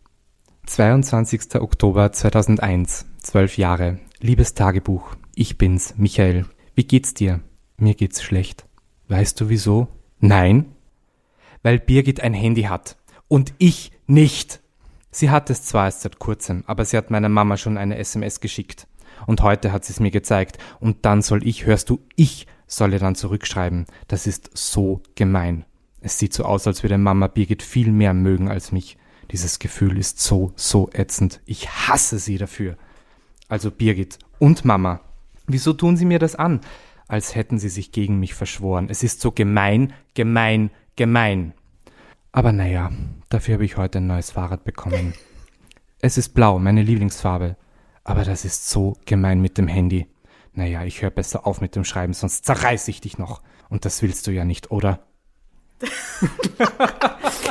22. 0.67 1.55
Oktober 1.61 2.13
2001, 2.13 3.07
zwölf 3.27 3.59
Jahre. 3.59 3.99
Liebes 4.21 4.55
Tagebuch, 4.55 5.17
ich 5.35 5.59
bin's, 5.59 5.95
Michael. 5.97 6.47
Wie 6.77 6.85
geht's 6.85 7.13
dir? 7.13 7.41
Mir 7.77 7.95
geht's 7.95 8.23
schlecht. 8.23 8.67
Weißt 9.09 9.41
du 9.41 9.49
wieso? 9.49 9.89
Nein. 10.21 10.67
Weil 11.63 11.81
Birgit 11.81 12.21
ein 12.21 12.35
Handy 12.35 12.63
hat. 12.63 12.97
Und 13.27 13.53
ich 13.59 13.91
nicht. 14.07 14.61
Sie 15.11 15.31
hat 15.31 15.51
es 15.51 15.65
zwar 15.65 15.87
erst 15.87 16.03
seit 16.03 16.21
kurzem, 16.21 16.63
aber 16.69 16.85
sie 16.85 16.97
hat 16.97 17.11
meiner 17.11 17.29
Mama 17.29 17.57
schon 17.57 17.79
eine 17.79 17.99
SMS 17.99 18.39
geschickt. 18.39 18.87
Und 19.27 19.43
heute 19.43 19.73
hat 19.73 19.85
sie 19.85 19.93
es 19.93 20.01
mir 20.01 20.13
gezeigt. 20.13 20.59
Und 20.79 21.05
dann 21.05 21.21
soll 21.21 21.45
ich, 21.47 21.67
hörst 21.67 21.91
du, 21.91 21.99
ich 22.15 22.47
soll 22.69 22.93
ihr 22.93 23.01
dann 23.01 23.17
zurückschreiben. 23.17 23.87
Das 24.07 24.29
ist 24.29 24.51
so 24.55 25.03
gemein. 25.17 25.65
Es 26.01 26.21
sieht 26.21 26.33
so 26.33 26.45
aus, 26.45 26.69
als 26.69 26.85
würde 26.85 26.97
Mama 26.97 27.27
Birgit 27.27 27.65
viel 27.65 27.91
mehr 27.91 28.15
mögen 28.15 28.49
als 28.49 28.71
mich. 28.71 28.97
Dieses 29.33 29.59
Gefühl 29.59 29.99
ist 29.99 30.21
so, 30.21 30.53
so 30.55 30.89
ätzend. 30.93 31.41
Ich 31.45 31.69
hasse 31.69 32.21
sie 32.21 32.39
dafür. 32.39 32.77
Also 33.49 33.71
Birgit 33.71 34.19
und 34.39 34.65
Mama. 34.65 35.01
Wieso 35.47 35.73
tun 35.73 35.97
sie 35.97 36.05
mir 36.05 36.19
das 36.19 36.35
an? 36.35 36.61
Als 37.09 37.35
hätten 37.35 37.59
sie 37.59 37.69
sich 37.69 37.93
gegen 37.93 38.19
mich 38.19 38.35
verschworen. 38.35 38.89
Es 38.91 39.03
ist 39.03 39.21
so 39.21 39.31
gemein, 39.31 39.93
gemein, 40.15 40.71
gemein. 40.97 41.55
Aber 42.33 42.53
naja, 42.53 42.91
dafür 43.29 43.55
habe 43.55 43.65
ich 43.65 43.77
heute 43.77 43.99
ein 43.99 44.09
neues 44.09 44.33
Fahrrad 44.33 44.65
bekommen. 44.65 45.15
Es 46.01 46.19
ist 46.19 46.31
blau, 46.31 46.59
meine 46.59 46.83
Lieblingsfarbe. 46.83 47.57
Aber 48.03 48.25
das 48.25 48.45
ist 48.45 48.69
so 48.69 48.97
gemein 49.07 49.41
mit 49.41 49.57
dem 49.59 49.69
Handy. 49.69 50.07
Naja, 50.53 50.85
ich 50.85 51.03
höre 51.03 51.11
besser 51.11 51.47
auf 51.47 51.61
mit 51.61 51.77
dem 51.77 51.85
Schreiben, 51.85 52.13
sonst 52.13 52.45
zerreiß 52.45 52.89
ich 52.89 53.01
dich 53.01 53.19
noch. 53.19 53.43
Und 53.69 53.85
das 53.85 54.03
willst 54.03 54.27
du 54.27 54.31
ja 54.33 54.45
nicht, 54.45 54.71
oder? 54.71 55.01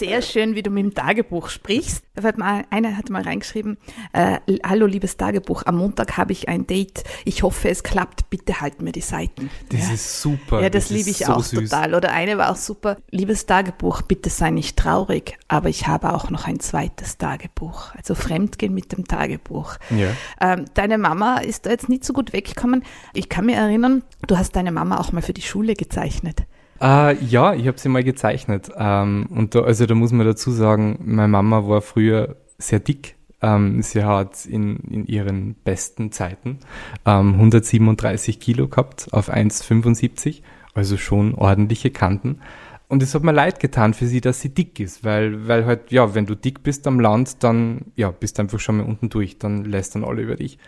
sehr 0.00 0.22
schön, 0.22 0.54
wie 0.54 0.62
du 0.62 0.70
mit 0.70 0.82
dem 0.82 0.94
Tagebuch 0.94 1.50
sprichst. 1.50 2.04
Da 2.14 2.24
hat 2.24 2.38
mal, 2.38 2.64
einer 2.70 2.96
hat 2.96 3.10
mal 3.10 3.22
reingeschrieben, 3.22 3.76
äh, 4.12 4.38
hallo 4.64 4.86
liebes 4.86 5.16
Tagebuch, 5.16 5.62
am 5.66 5.76
Montag 5.76 6.16
habe 6.16 6.32
ich 6.32 6.48
ein 6.48 6.66
Date. 6.66 7.04
Ich 7.24 7.42
hoffe, 7.42 7.68
es 7.68 7.82
klappt. 7.82 8.30
Bitte 8.30 8.60
halt 8.60 8.80
mir 8.82 8.92
die 8.92 9.00
Seiten. 9.00 9.50
Das 9.68 9.88
ja. 9.88 9.94
ist 9.94 10.22
super. 10.22 10.62
Ja, 10.62 10.70
das, 10.70 10.88
das 10.88 10.90
liebe 10.90 11.10
ich 11.10 11.18
so 11.18 11.32
auch 11.32 11.44
süß. 11.44 11.70
total. 11.70 11.94
Oder 11.94 12.12
eine 12.12 12.38
war 12.38 12.50
auch 12.50 12.56
super. 12.56 12.96
Liebes 13.10 13.46
Tagebuch, 13.46 14.02
bitte 14.02 14.30
sei 14.30 14.50
nicht 14.50 14.76
traurig, 14.78 15.38
aber 15.48 15.68
ich 15.68 15.86
habe 15.86 16.12
auch 16.14 16.30
noch 16.30 16.46
ein 16.46 16.60
zweites 16.60 17.18
Tagebuch. 17.18 17.94
Also 17.94 18.14
Fremdgehen 18.14 18.72
mit 18.72 18.92
dem 18.92 19.06
Tagebuch. 19.06 19.76
Ja. 19.90 20.08
Ähm, 20.40 20.64
deine 20.74 20.96
Mama 20.98 21.38
ist 21.38 21.66
da 21.66 21.70
jetzt 21.70 21.88
nicht 21.88 22.04
so 22.04 22.12
gut 22.12 22.32
weggekommen. 22.32 22.84
Ich 23.12 23.28
kann 23.28 23.46
mir 23.46 23.56
erinnern, 23.56 24.02
du 24.26 24.38
hast 24.38 24.56
deine 24.56 24.72
Mama 24.72 24.98
auch 24.98 25.12
mal 25.12 25.22
für 25.22 25.34
die 25.34 25.42
Schule 25.42 25.74
gezeichnet. 25.74 26.44
Uh, 26.82 27.12
ja, 27.20 27.52
ich 27.52 27.68
habe 27.68 27.78
sie 27.78 27.90
mal 27.90 28.02
gezeichnet. 28.02 28.70
Ähm, 28.74 29.26
und 29.28 29.54
da, 29.54 29.60
also 29.60 29.84
da 29.84 29.94
muss 29.94 30.12
man 30.12 30.26
dazu 30.26 30.50
sagen, 30.50 30.98
meine 31.04 31.28
Mama 31.28 31.68
war 31.68 31.82
früher 31.82 32.36
sehr 32.56 32.80
dick. 32.80 33.16
Ähm, 33.42 33.82
sie 33.82 34.02
hat 34.04 34.46
in, 34.46 34.76
in 34.78 35.06
ihren 35.06 35.54
besten 35.54 36.10
Zeiten 36.10 36.58
ähm, 37.04 37.34
137 37.34 38.40
Kilo 38.40 38.68
gehabt 38.68 39.08
auf 39.12 39.30
1,75, 39.30 40.42
also 40.74 40.96
schon 40.96 41.34
ordentliche 41.34 41.90
Kanten. 41.90 42.40
Und 42.88 43.02
es 43.02 43.14
hat 43.14 43.24
mir 43.24 43.32
leid 43.32 43.60
getan 43.60 43.94
für 43.94 44.06
sie, 44.06 44.20
dass 44.20 44.40
sie 44.40 44.48
dick 44.48 44.80
ist, 44.80 45.04
weil, 45.04 45.46
weil 45.48 45.66
halt, 45.66 45.92
ja, 45.92 46.14
wenn 46.14 46.26
du 46.26 46.34
dick 46.34 46.62
bist 46.62 46.86
am 46.86 46.98
Land, 46.98 47.42
dann, 47.44 47.92
ja, 47.94 48.10
bist 48.10 48.38
du 48.38 48.42
einfach 48.42 48.58
schon 48.58 48.78
mal 48.78 48.86
unten 48.86 49.10
durch, 49.10 49.38
dann 49.38 49.64
lässt 49.64 49.94
dann 49.94 50.04
alle 50.04 50.22
über 50.22 50.36
dich. 50.36 50.58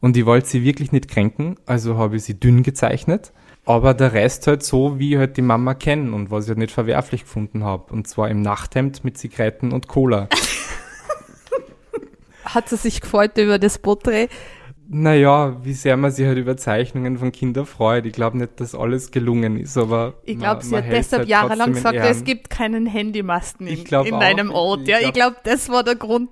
Und 0.00 0.16
ich 0.16 0.26
wollte 0.26 0.48
sie 0.48 0.62
wirklich 0.62 0.92
nicht 0.92 1.08
kränken, 1.08 1.56
also 1.66 1.98
habe 1.98 2.16
ich 2.16 2.22
sie 2.22 2.38
dünn 2.38 2.62
gezeichnet 2.62 3.32
aber 3.66 3.94
der 3.94 4.12
Rest 4.12 4.46
halt 4.46 4.62
so, 4.62 4.98
wie 4.98 5.12
ich 5.12 5.18
halt 5.18 5.36
die 5.36 5.42
Mama 5.42 5.74
kennen 5.74 6.14
und 6.14 6.30
was 6.30 6.44
ich 6.44 6.50
halt 6.50 6.58
nicht 6.58 6.70
verwerflich 6.70 7.22
gefunden 7.22 7.64
habe. 7.64 7.92
Und 7.92 8.06
zwar 8.06 8.30
im 8.30 8.40
Nachthemd 8.40 9.04
mit 9.04 9.18
Zigaretten 9.18 9.72
und 9.72 9.88
Cola. 9.88 10.28
Hat 12.44 12.68
sie 12.68 12.76
sich 12.76 13.00
gefreut 13.00 13.36
über 13.36 13.58
das 13.58 13.78
Porträt? 13.78 14.28
Naja, 14.88 15.56
wie 15.64 15.72
sehr 15.72 15.96
man 15.96 16.12
sich 16.12 16.26
halt 16.26 16.38
über 16.38 16.56
Zeichnungen 16.56 17.18
von 17.18 17.32
Kindern 17.32 17.66
freut. 17.66 18.06
Ich 18.06 18.12
glaube 18.12 18.38
nicht, 18.38 18.60
dass 18.60 18.76
alles 18.76 19.10
gelungen 19.10 19.58
ist, 19.58 19.76
aber. 19.76 20.14
Ich 20.24 20.38
glaube, 20.38 20.62
sie 20.62 20.76
hat 20.76 20.84
deshalb 20.88 21.22
halt 21.22 21.28
jahrelang 21.28 21.72
gesagt, 21.72 21.98
es 21.98 22.22
gibt 22.22 22.50
keinen 22.50 22.86
Handymasten 22.86 23.66
in, 23.66 23.84
in 23.84 24.20
deinem 24.20 24.52
Ort. 24.52 24.86
Ja, 24.86 25.00
ich 25.00 25.12
glaube, 25.12 25.38
das 25.42 25.68
war 25.68 25.82
der 25.82 25.96
Grund. 25.96 26.30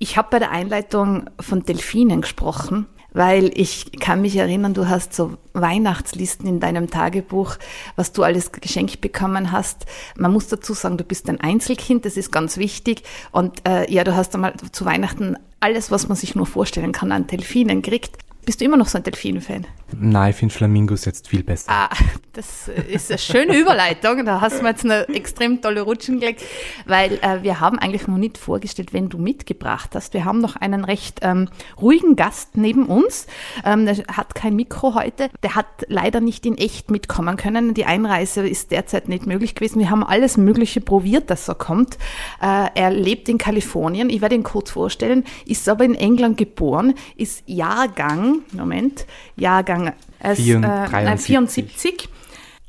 Ich 0.00 0.16
habe 0.16 0.26
bei 0.28 0.40
der 0.40 0.50
Einleitung 0.50 1.30
von 1.38 1.62
Delfinen 1.62 2.22
gesprochen 2.22 2.86
weil 3.14 3.50
ich 3.54 3.92
kann 4.00 4.20
mich 4.20 4.36
erinnern, 4.36 4.74
du 4.74 4.88
hast 4.88 5.14
so 5.14 5.38
Weihnachtslisten 5.54 6.46
in 6.46 6.60
deinem 6.60 6.90
Tagebuch, 6.90 7.56
was 7.96 8.12
du 8.12 8.24
alles 8.24 8.52
geschenkt 8.52 9.00
bekommen 9.00 9.52
hast. 9.52 9.86
Man 10.16 10.32
muss 10.32 10.48
dazu 10.48 10.74
sagen, 10.74 10.98
du 10.98 11.04
bist 11.04 11.30
ein 11.30 11.40
Einzelkind, 11.40 12.04
das 12.04 12.18
ist 12.18 12.30
ganz 12.30 12.58
wichtig. 12.58 13.04
Und 13.32 13.66
äh, 13.66 13.90
ja, 13.90 14.04
du 14.04 14.14
hast 14.14 14.34
einmal 14.34 14.54
zu 14.72 14.84
Weihnachten 14.84 15.36
alles, 15.60 15.90
was 15.90 16.08
man 16.08 16.16
sich 16.16 16.34
nur 16.34 16.46
vorstellen 16.46 16.92
kann, 16.92 17.12
an 17.12 17.26
Delfinen 17.26 17.80
gekriegt. 17.80 18.18
Bist 18.44 18.60
du 18.60 18.66
immer 18.66 18.76
noch 18.76 18.88
so 18.88 18.98
ein 18.98 19.04
Delfin-Fan? 19.04 19.66
Nein, 19.92 20.30
ich 20.30 20.36
finde 20.36 20.54
Flamingos 20.54 21.04
jetzt 21.04 21.28
viel 21.28 21.44
besser. 21.44 21.70
Ah, 21.70 21.88
das 22.32 22.68
ist 22.68 23.10
eine 23.10 23.18
schöne 23.18 23.56
Überleitung. 23.60 24.24
Da 24.24 24.40
hast 24.40 24.58
du 24.58 24.62
mir 24.62 24.70
jetzt 24.70 24.84
eine 24.84 25.08
extrem 25.08 25.60
tolle 25.60 25.82
Rutschen 25.82 26.20
gelegt, 26.20 26.42
weil 26.86 27.12
äh, 27.22 27.42
wir 27.42 27.60
haben 27.60 27.78
eigentlich 27.78 28.06
noch 28.08 28.16
nicht 28.16 28.38
vorgestellt, 28.38 28.92
wenn 28.92 29.08
du 29.08 29.18
mitgebracht 29.18 29.90
hast. 29.94 30.14
Wir 30.14 30.24
haben 30.24 30.40
noch 30.40 30.56
einen 30.56 30.84
recht 30.84 31.20
ähm, 31.22 31.48
ruhigen 31.80 32.16
Gast 32.16 32.56
neben 32.56 32.86
uns. 32.86 33.26
Ähm, 33.64 33.86
der 33.86 33.98
hat 34.08 34.34
kein 34.34 34.56
Mikro 34.56 34.94
heute. 34.94 35.28
Der 35.42 35.54
hat 35.54 35.66
leider 35.88 36.20
nicht 36.20 36.44
in 36.46 36.58
echt 36.58 36.90
mitkommen 36.90 37.36
können. 37.36 37.74
Die 37.74 37.84
Einreise 37.84 38.46
ist 38.46 38.70
derzeit 38.70 39.08
nicht 39.08 39.26
möglich 39.26 39.54
gewesen. 39.54 39.78
Wir 39.78 39.90
haben 39.90 40.02
alles 40.02 40.36
Mögliche 40.36 40.80
probiert, 40.80 41.30
dass 41.30 41.48
er 41.48 41.54
kommt. 41.54 41.98
Äh, 42.42 42.68
er 42.74 42.90
lebt 42.90 43.28
in 43.28 43.38
Kalifornien. 43.38 44.10
Ich 44.10 44.20
werde 44.20 44.34
ihn 44.34 44.42
kurz 44.42 44.70
vorstellen. 44.70 45.24
Ist 45.46 45.68
aber 45.68 45.84
in 45.84 45.94
England 45.94 46.36
geboren, 46.36 46.94
ist 47.16 47.42
Jahrgang 47.46 48.42
Moment, 48.52 49.06
Jahrgang 49.36 49.83
äh, 50.20 50.36
74. 50.36 51.26
74 51.26 52.08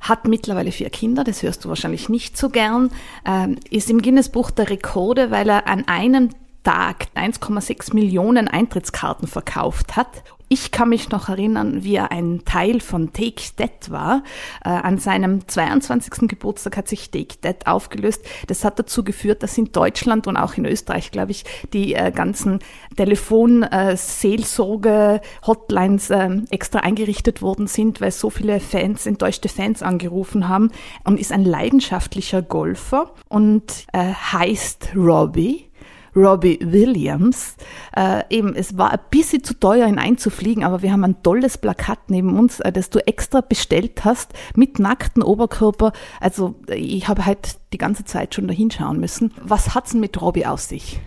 hat 0.01 0.27
mittlerweile 0.27 0.71
vier 0.71 0.89
Kinder, 0.89 1.23
das 1.23 1.41
hörst 1.41 1.65
du 1.65 1.69
wahrscheinlich 1.69 2.09
nicht 2.09 2.37
so 2.37 2.49
gern, 2.49 2.91
ähm, 3.25 3.57
ist 3.69 3.89
im 3.89 4.01
Guinness-Buch 4.01 4.51
der 4.51 4.69
Rekorde, 4.69 5.31
weil 5.31 5.49
er 5.49 5.67
an 5.67 5.87
einem 5.87 6.29
Tag 6.65 7.07
1,6 7.15 7.93
Millionen 7.93 8.49
Eintrittskarten 8.49 9.29
verkauft 9.29 9.95
hat 9.95 10.23
ich 10.47 10.71
kann 10.71 10.89
mich 10.89 11.09
noch 11.09 11.27
erinnern, 11.27 11.83
wie 11.83 11.95
er 11.95 12.11
ein 12.11 12.43
Teil 12.45 12.79
von 12.79 13.11
Take 13.13 13.41
That 13.57 13.89
war. 13.89 14.21
Äh, 14.63 14.69
an 14.69 14.99
seinem 14.99 15.47
22. 15.47 16.27
Geburtstag 16.27 16.77
hat 16.77 16.87
sich 16.87 17.09
Take 17.09 17.41
That 17.41 17.65
aufgelöst. 17.65 18.23
Das 18.45 18.63
hat 18.63 18.77
dazu 18.77 19.03
geführt, 19.03 19.41
dass 19.41 19.57
in 19.57 19.71
Deutschland 19.71 20.27
und 20.27 20.37
auch 20.37 20.53
in 20.53 20.65
Österreich, 20.65 21.09
glaube 21.09 21.31
ich, 21.31 21.45
die 21.73 21.95
äh, 21.95 22.11
ganzen 22.11 22.59
Telefonseelsorge, 22.95 25.19
Hotlines 25.47 26.11
äh, 26.11 26.29
extra 26.51 26.81
eingerichtet 26.81 27.41
worden 27.41 27.65
sind, 27.65 27.99
weil 27.99 28.11
so 28.11 28.29
viele 28.29 28.59
Fans, 28.59 29.07
enttäuschte 29.07 29.49
Fans 29.49 29.81
angerufen 29.81 30.47
haben 30.47 30.69
und 31.05 31.19
ist 31.19 31.31
ein 31.31 31.43
leidenschaftlicher 31.43 32.43
Golfer 32.43 33.15
und 33.29 33.87
äh, 33.93 34.13
heißt 34.13 34.89
Robbie 34.95 35.71
Robbie 36.15 36.59
Williams. 36.61 37.55
Äh, 37.95 38.23
eben, 38.29 38.55
es 38.55 38.77
war 38.77 38.91
ein 38.91 38.99
bisschen 39.09 39.43
zu 39.43 39.59
teuer, 39.59 39.87
ihn 39.87 39.99
einzufliegen, 39.99 40.63
aber 40.63 40.81
wir 40.81 40.91
haben 40.91 41.03
ein 41.03 41.21
tolles 41.23 41.57
Plakat 41.57 41.99
neben 42.09 42.37
uns, 42.37 42.59
äh, 42.59 42.71
das 42.71 42.89
du 42.89 43.05
extra 43.05 43.41
bestellt 43.41 44.05
hast, 44.05 44.33
mit 44.55 44.79
nacktem 44.79 45.23
Oberkörper. 45.23 45.91
Also 46.19 46.55
ich 46.67 47.07
habe 47.07 47.25
halt 47.25 47.57
die 47.73 47.77
ganze 47.77 48.05
Zeit 48.05 48.33
schon 48.33 48.47
dahin 48.47 48.71
schauen 48.71 48.99
müssen. 48.99 49.33
Was 49.41 49.75
hat's 49.75 49.91
denn 49.91 49.99
mit 49.99 50.21
Robbie 50.21 50.45
aus 50.45 50.69
sich? 50.69 50.99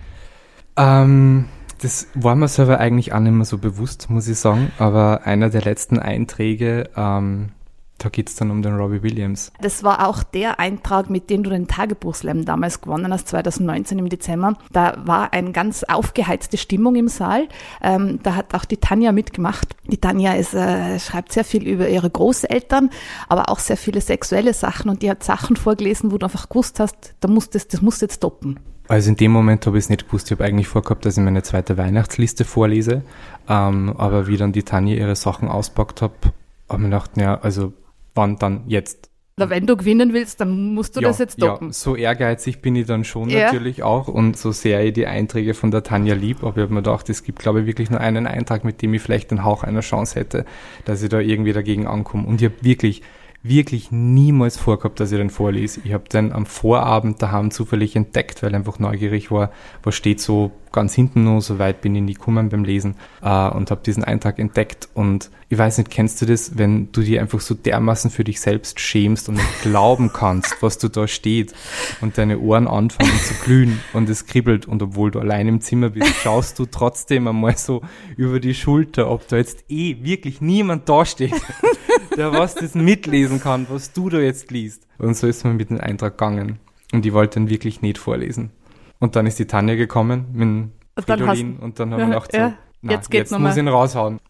Ähm, 0.77 1.47
das 1.81 2.09
war 2.15 2.35
mir 2.35 2.49
selber 2.49 2.79
eigentlich 2.79 3.13
auch 3.13 3.21
nicht 3.21 3.33
mehr 3.33 3.45
so 3.45 3.59
bewusst, 3.59 4.11
muss 4.11 4.29
ich 4.29 4.39
sagen. 4.39 4.73
Aber 4.79 5.23
einer 5.25 5.49
der 5.49 5.63
letzten 5.63 5.99
Einträge 5.99 6.91
ähm, 6.97 7.51
da 7.99 8.09
geht 8.09 8.29
es 8.29 8.37
dann 8.37 8.51
um 8.51 8.63
den 8.63 8.77
Robbie 8.77 9.03
Williams. 9.03 9.53
Das 9.61 9.83
war 9.83 10.09
auch 10.09 10.23
der 10.23 10.61
Eintrag, 10.61 11.11
mit 11.11 11.31
dem 11.31 11.43
du 11.43 11.51
den 11.51 11.67
Tagebuchslam 11.67 12.45
damals 12.45 12.81
gewonnen 12.81 13.13
hast, 13.13 13.29
2019 13.29 13.99
im 13.99 14.09
Dezember. 14.09 14.55
Da 14.73 15.03
war 15.05 15.33
eine 15.33 15.51
ganz 15.51 15.83
aufgeheizte 15.83 16.57
Stimmung 16.57 16.95
im 16.95 17.09
Saal. 17.09 17.49
Ähm, 17.83 18.21
da 18.23 18.37
hat 18.37 18.55
auch 18.55 18.65
die 18.65 18.77
Tanja 18.77 19.11
mitgemacht. 19.11 19.75
Die 19.87 19.99
Tanja 19.99 20.35
ist, 20.35 20.55
äh, 20.55 20.99
schreibt 21.01 21.33
sehr 21.33 21.45
viel 21.45 21.67
über 21.67 21.89
ihre 21.89 22.09
Großeltern, 22.09 22.91
aber 23.29 23.49
auch 23.49 23.59
sehr 23.59 23.77
viele 23.77 24.01
sexuelle 24.01 24.55
Sachen 24.55 24.91
und 24.91 25.03
die 25.03 25.11
hat 25.11 25.25
Sachen 25.25 25.57
vorgelesen, 25.57 26.13
wo 26.13 26.19
du 26.19 26.27
einfach 26.27 26.49
gewusst 26.49 26.79
hast, 26.79 27.15
da 27.21 27.29
musst 27.29 27.55
das, 27.55 27.67
das 27.67 27.83
musst 27.83 28.01
du 28.01 28.07
jetzt 28.07 28.17
stoppen. 28.17 28.61
Also 28.87 29.11
in 29.11 29.17
dem 29.17 29.33
Moment 29.33 29.67
habe 29.67 29.77
ich 29.77 29.85
es 29.85 29.91
nicht 29.91 30.07
gewusst. 30.07 30.29
Ich 30.29 30.33
habe 30.33 30.45
eigentlich 30.45 30.69
vorgehabt, 30.69 31.05
dass 31.05 31.19
ich 31.19 31.23
meine 31.23 31.43
zweite 31.43 31.77
Weihnachtsliste 31.77 32.45
vorlese. 32.45 33.03
Ähm, 33.49 33.95
aber 33.99 34.27
wie 34.27 34.39
dann 34.39 34.53
die 34.53 34.63
Tanja 34.63 34.95
ihre 34.97 35.15
Sachen 35.15 35.49
auspackt 35.49 36.01
hat, 36.01 36.13
habe 36.23 36.33
ich 36.71 36.79
mir 36.79 36.85
gedacht, 36.85 37.11
ja, 37.17 37.39
also 37.41 37.75
wann 38.19 38.37
dann 38.37 38.65
jetzt. 38.67 39.11
Na, 39.39 39.49
wenn 39.49 39.67
du 39.67 39.77
gewinnen 39.77 40.13
willst, 40.13 40.41
dann 40.41 40.75
musst 40.75 40.97
du 40.97 41.01
ja, 41.01 41.09
das 41.09 41.19
jetzt 41.19 41.35
stoppen. 41.35 41.69
Ja, 41.69 41.73
so 41.73 41.95
ehrgeizig 41.95 42.61
bin 42.61 42.75
ich 42.75 42.87
dann 42.87 43.05
schon 43.05 43.31
ja. 43.31 43.45
natürlich 43.45 43.85
auch 43.85 44.09
und 44.09 44.37
so 44.37 44.51
sehr 44.51 44.85
ich 44.85 44.95
die 44.95 45.07
Einträge 45.07 45.55
von 45.55 45.71
der 45.71 45.85
Tanja 45.85 46.15
lieb, 46.15 46.43
aber 46.43 46.57
ich 46.57 46.63
habe 46.63 46.75
mir 46.75 46.83
gedacht, 46.83 47.09
es 47.09 47.23
gibt, 47.23 47.39
glaube 47.39 47.61
ich, 47.61 47.67
wirklich 47.67 47.89
nur 47.89 48.01
einen 48.01 48.27
Eintrag, 48.27 48.65
mit 48.65 48.83
dem 48.83 48.93
ich 48.95 49.01
vielleicht 49.01 49.31
den 49.31 49.45
Hauch 49.45 49.63
einer 49.63 49.81
Chance 49.81 50.19
hätte, 50.19 50.45
dass 50.85 51.03
ich 51.03 51.09
da 51.09 51.21
irgendwie 51.21 51.53
dagegen 51.53 51.87
ankomme. 51.87 52.27
Und 52.27 52.43
ich 52.43 52.47
habe 52.47 52.57
wirklich 52.63 53.03
wirklich 53.43 53.91
niemals 53.93 54.57
vorgehabt, 54.57 55.01
dass 55.01 55.13
ich 55.13 55.19
den 55.19 55.31
vorlese. 55.31 55.81
Ich 55.85 55.93
habe 55.93 56.09
den 56.09 56.33
am 56.33 56.47
Vorabend 56.47 57.23
daheim 57.23 57.51
zufällig 57.51 57.95
entdeckt, 57.97 58.43
weil 58.43 58.51
ich 58.51 58.57
einfach 58.57 58.79
neugierig 58.79 59.31
war, 59.31 59.53
was 59.83 59.95
steht 59.95 60.21
so 60.21 60.51
ganz 60.73 60.95
hinten 60.95 61.25
noch, 61.25 61.41
so 61.41 61.59
weit 61.59 61.81
bin 61.81 61.95
ich 61.95 62.03
nie 62.03 62.15
gekommen 62.15 62.49
beim 62.49 62.65
Lesen 62.65 62.97
äh, 63.23 63.49
und 63.49 63.71
habe 63.71 63.81
diesen 63.85 64.05
Eintrag 64.05 64.39
entdeckt 64.39 64.89
und 64.95 65.31
ich 65.51 65.57
weiß 65.57 65.79
nicht, 65.79 65.91
kennst 65.91 66.21
du 66.21 66.27
das, 66.27 66.59
wenn 66.59 66.93
du 66.93 67.01
dir 67.01 67.23
einfach 67.23 67.41
so 67.41 67.55
dermaßen 67.55 68.11
für 68.11 68.25
dich 68.25 68.41
selbst 68.41 68.81
schämst 68.81 69.29
und 69.29 69.37
nicht 69.37 69.63
glauben 69.63 70.13
kannst, 70.13 70.63
was 70.63 70.79
du 70.79 70.89
da 70.89 71.09
steht 71.09 71.55
und 72.01 72.19
deine 72.19 72.39
Ohren 72.39 72.69
anfangen 72.69 73.19
zu 73.21 73.35
glühen 73.43 73.81
und 73.93 74.09
es 74.09 74.27
kribbelt 74.27 74.67
und 74.67 74.83
obwohl 74.83 75.11
du 75.11 75.21
allein 75.21 75.49
im 75.49 75.61
Zimmer 75.61 75.91
bist, 75.91 76.15
schaust 76.23 76.59
du 76.59 76.67
trotzdem 76.67 77.27
einmal 77.29 77.57
so 77.57 77.83
über 78.17 78.41
die 78.41 78.55
Schulter, 78.55 79.11
ob 79.11 79.27
da 79.29 79.37
jetzt 79.37 79.65
eh 79.69 79.97
wirklich 80.03 80.41
niemand 80.41 80.89
da 80.89 81.05
steht, 81.05 81.35
der 82.17 82.33
was 82.33 82.55
das 82.55 82.75
mitlesen 82.75 83.41
kann, 83.41 83.67
was 83.71 83.93
du 83.93 84.11
da 84.11 84.19
jetzt 84.19 84.51
liest. 84.51 84.87
Und 84.99 85.17
so 85.17 85.27
ist 85.27 85.45
man 85.45 85.57
mit 85.57 85.71
dem 85.71 85.81
Eintrag 85.81 86.19
gegangen 86.19 86.59
und 86.93 87.07
ich 87.07 87.13
wollte 87.13 87.39
ihn 87.41 87.49
wirklich 87.49 87.83
nicht 87.83 87.99
vorlesen. 87.99 88.51
Und 88.99 89.17
dann 89.17 89.27
ist 89.27 89.39
die 89.39 89.47
Tanja 89.47 89.75
gekommen 89.75 90.27
mit 90.33 91.05
Fridolin 91.05 91.57
und, 91.57 91.63
und 91.63 91.81
dann 91.81 91.93
haben 91.93 92.01
wir 92.01 92.07
gedacht, 92.07 92.33
so, 92.33 92.39
ja, 92.39 92.55
na, 92.83 92.93
jetzt, 92.93 93.13
jetzt 93.13 93.39
muss 93.39 93.53
ich 93.53 93.59
ihn 93.59 93.69
raushauen. 93.69 94.21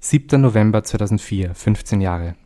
7. 0.00 0.40
November 0.40 0.84
2004, 0.84 1.54
15 1.54 2.00
Jahre. 2.00 2.36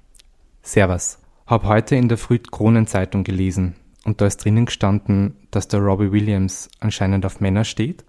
Servus. 0.62 1.18
Hab 1.46 1.64
heute 1.64 1.96
in 1.96 2.08
der 2.08 2.18
Früh 2.18 2.38
Kronenzeitung 2.38 3.24
gelesen 3.24 3.74
und 4.04 4.20
da 4.20 4.26
ist 4.26 4.44
drinnen 4.44 4.66
gestanden, 4.66 5.36
dass 5.50 5.68
der 5.68 5.80
Robbie 5.80 6.12
Williams 6.12 6.68
anscheinend 6.80 7.26
auf 7.26 7.40
Männer 7.40 7.64
steht. 7.64 8.04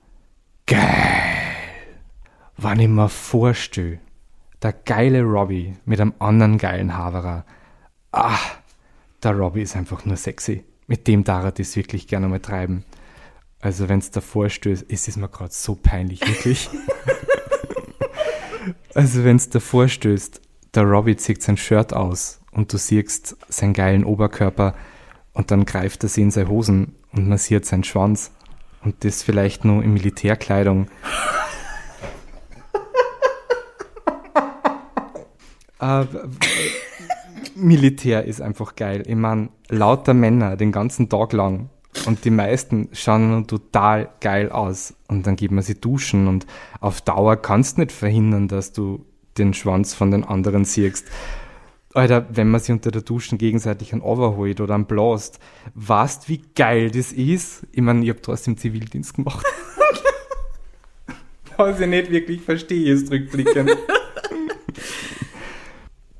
Geil! 0.67 0.79
Wann 2.57 2.79
ich 2.79 2.89
mir 2.89 3.09
vorstelle, 3.09 3.99
der 4.61 4.73
geile 4.73 5.23
Robbie 5.23 5.75
mit 5.85 6.01
einem 6.01 6.13
anderen 6.19 6.57
geilen 6.57 6.97
Haverer. 6.97 7.45
Ah, 8.11 8.37
der 9.23 9.31
Robbie 9.31 9.61
ist 9.61 9.75
einfach 9.75 10.05
nur 10.05 10.17
sexy. 10.17 10.63
Mit 10.87 11.07
dem 11.07 11.23
darf 11.23 11.45
er 11.45 11.51
das 11.51 11.75
wirklich 11.75 12.07
gerne 12.07 12.27
mal 12.27 12.39
treiben. 12.39 12.83
Also 13.61 13.89
wenn 13.89 13.99
es 13.99 14.09
davor 14.09 14.49
stößt, 14.49 14.83
ist 14.83 15.09
es 15.09 15.17
mir 15.17 15.27
gerade 15.27 15.51
so 15.53 15.75
peinlich, 15.75 16.21
wirklich. 16.25 16.69
also 18.95 19.25
wenn 19.25 19.35
es 19.35 19.49
davor 19.49 19.89
stößt, 19.89 20.39
der 20.75 20.83
Robbie 20.83 21.17
zieht 21.17 21.41
sein 21.43 21.57
Shirt 21.57 21.91
aus 21.93 22.39
und 22.51 22.71
du 22.71 22.77
siehst 22.77 23.35
seinen 23.49 23.73
geilen 23.73 24.05
Oberkörper 24.05 24.75
und 25.33 25.51
dann 25.51 25.65
greift 25.65 26.03
er 26.03 26.09
sie 26.09 26.21
in 26.21 26.31
seine 26.31 26.47
Hosen 26.47 26.95
und 27.11 27.27
massiert 27.27 27.65
seinen 27.65 27.83
Schwanz 27.83 28.31
und 28.81 29.03
das 29.03 29.23
vielleicht 29.23 29.65
nur 29.65 29.83
in 29.83 29.91
Militärkleidung. 29.93 30.87
äh, 35.81 36.05
Militär 37.55 38.23
ist 38.23 38.39
einfach 38.41 38.75
geil. 38.75 39.03
Ich 39.05 39.15
meine, 39.15 39.49
lauter 39.67 40.13
Männer 40.13 40.55
den 40.55 40.71
ganzen 40.71 41.09
Tag 41.09 41.33
lang 41.33 41.69
und 42.05 42.25
die 42.25 42.29
meisten 42.29 42.89
schauen 42.93 43.47
total 43.47 44.09
geil 44.21 44.51
aus. 44.51 44.93
Und 45.07 45.27
dann 45.27 45.35
geht 45.35 45.51
man 45.51 45.63
sie 45.63 45.75
duschen 45.75 46.27
und 46.27 46.45
auf 46.79 47.01
Dauer 47.01 47.38
kannst 47.38 47.77
du 47.77 47.81
nicht 47.81 47.91
verhindern, 47.91 48.47
dass 48.47 48.71
du 48.71 49.05
den 49.38 49.53
Schwanz 49.53 49.93
von 49.93 50.12
den 50.12 50.23
anderen 50.23 50.65
siehst. 50.65 51.07
Alter, 51.93 52.27
wenn 52.29 52.51
man 52.51 52.59
sich 52.59 52.71
unter 52.71 52.91
der 52.91 53.01
Duschen 53.01 53.39
gegenseitig 53.39 53.93
einen 53.93 54.03
overholt 54.03 54.62
oder 54.62 54.75
einen 54.75 54.85
blast, 54.85 55.39
weißt 55.73 56.29
wie 56.29 56.41
geil 56.55 56.91
das 56.91 57.12
ist? 57.12 57.65
Ich 57.71 57.81
meine, 57.81 58.03
ich 58.03 58.09
habe 58.09 58.21
trotzdem 58.21 58.57
Zivildienst 58.57 59.15
gemacht. 59.15 59.45
Was 61.57 61.79
ich 61.79 61.88
nicht 61.88 62.12
wirklich 62.12 62.41
verstehe, 62.41 62.93
ist 62.93 63.12
rückblickend. 63.12 63.75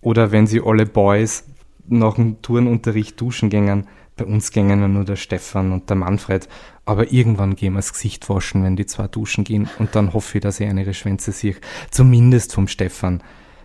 oder 0.02 0.32
wenn 0.32 0.48
sie 0.48 0.62
alle 0.62 0.86
Boys 0.86 1.46
nach 1.88 2.16
dem 2.16 2.42
Turnunterricht 2.42 3.22
duschen 3.22 3.50
gängen, 3.50 3.88
bei 4.20 4.26
uns 4.26 4.52
gängen 4.52 4.94
nur 4.94 5.06
der 5.06 5.16
Stefan 5.16 5.72
und 5.72 5.90
der 5.90 5.96
Manfred, 5.96 6.48
aber 6.86 7.12
irgendwann 7.12 7.56
gehen 7.56 7.74
wir 7.74 7.80
das 7.80 7.94
Gesicht 7.94 8.30
waschen, 8.30 8.64
wenn 8.64 8.76
die 8.76 8.86
zwei 8.86 9.08
duschen 9.08 9.44
gehen 9.44 9.70
und 9.80 9.96
dann 9.96 10.14
hoffe 10.14 10.38
ich, 10.38 10.42
dass 10.42 10.60
ich 10.60 10.68
eine 10.68 10.82
ihre 10.82 10.94
Schwänze 10.94 11.32
sehe. 11.32 11.56
Zumindest 11.90 12.54
vom 12.54 12.68
Stefan, 12.68 13.24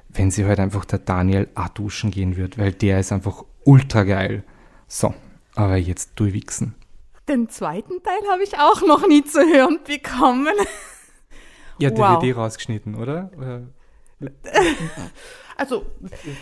wenn 0.09 0.31
sie 0.31 0.45
halt 0.45 0.61
einfach 0.61 0.85
der 0.85 1.01
Daniel 1.01 1.49
auch 1.55 1.69
duschen 1.69 2.11
gehen 2.11 2.37
wird, 2.37 2.57
weil 2.57 2.73
der 2.73 3.01
ist 3.01 3.12
einfach 3.12 3.45
ultra 3.64 4.05
geil. 4.05 4.45
So, 4.87 5.14
aber 5.55 5.77
jetzt 5.77 6.12
durchwichsen. 6.17 6.75
Den 7.29 7.49
zweiten 7.49 8.03
Teil 8.03 8.31
habe 8.31 8.43
ich 8.43 8.59
auch 8.59 8.83
noch 8.87 9.07
nie 9.09 9.25
zu 9.25 9.40
hören 9.40 9.81
bekommen. 9.87 10.55
Ja, 11.79 11.90
DVD 11.90 12.37
wow. 12.37 12.45
rausgeschnitten, 12.45 12.95
oder? 12.95 13.31
oder? 13.37 13.62
Also, 15.57 15.87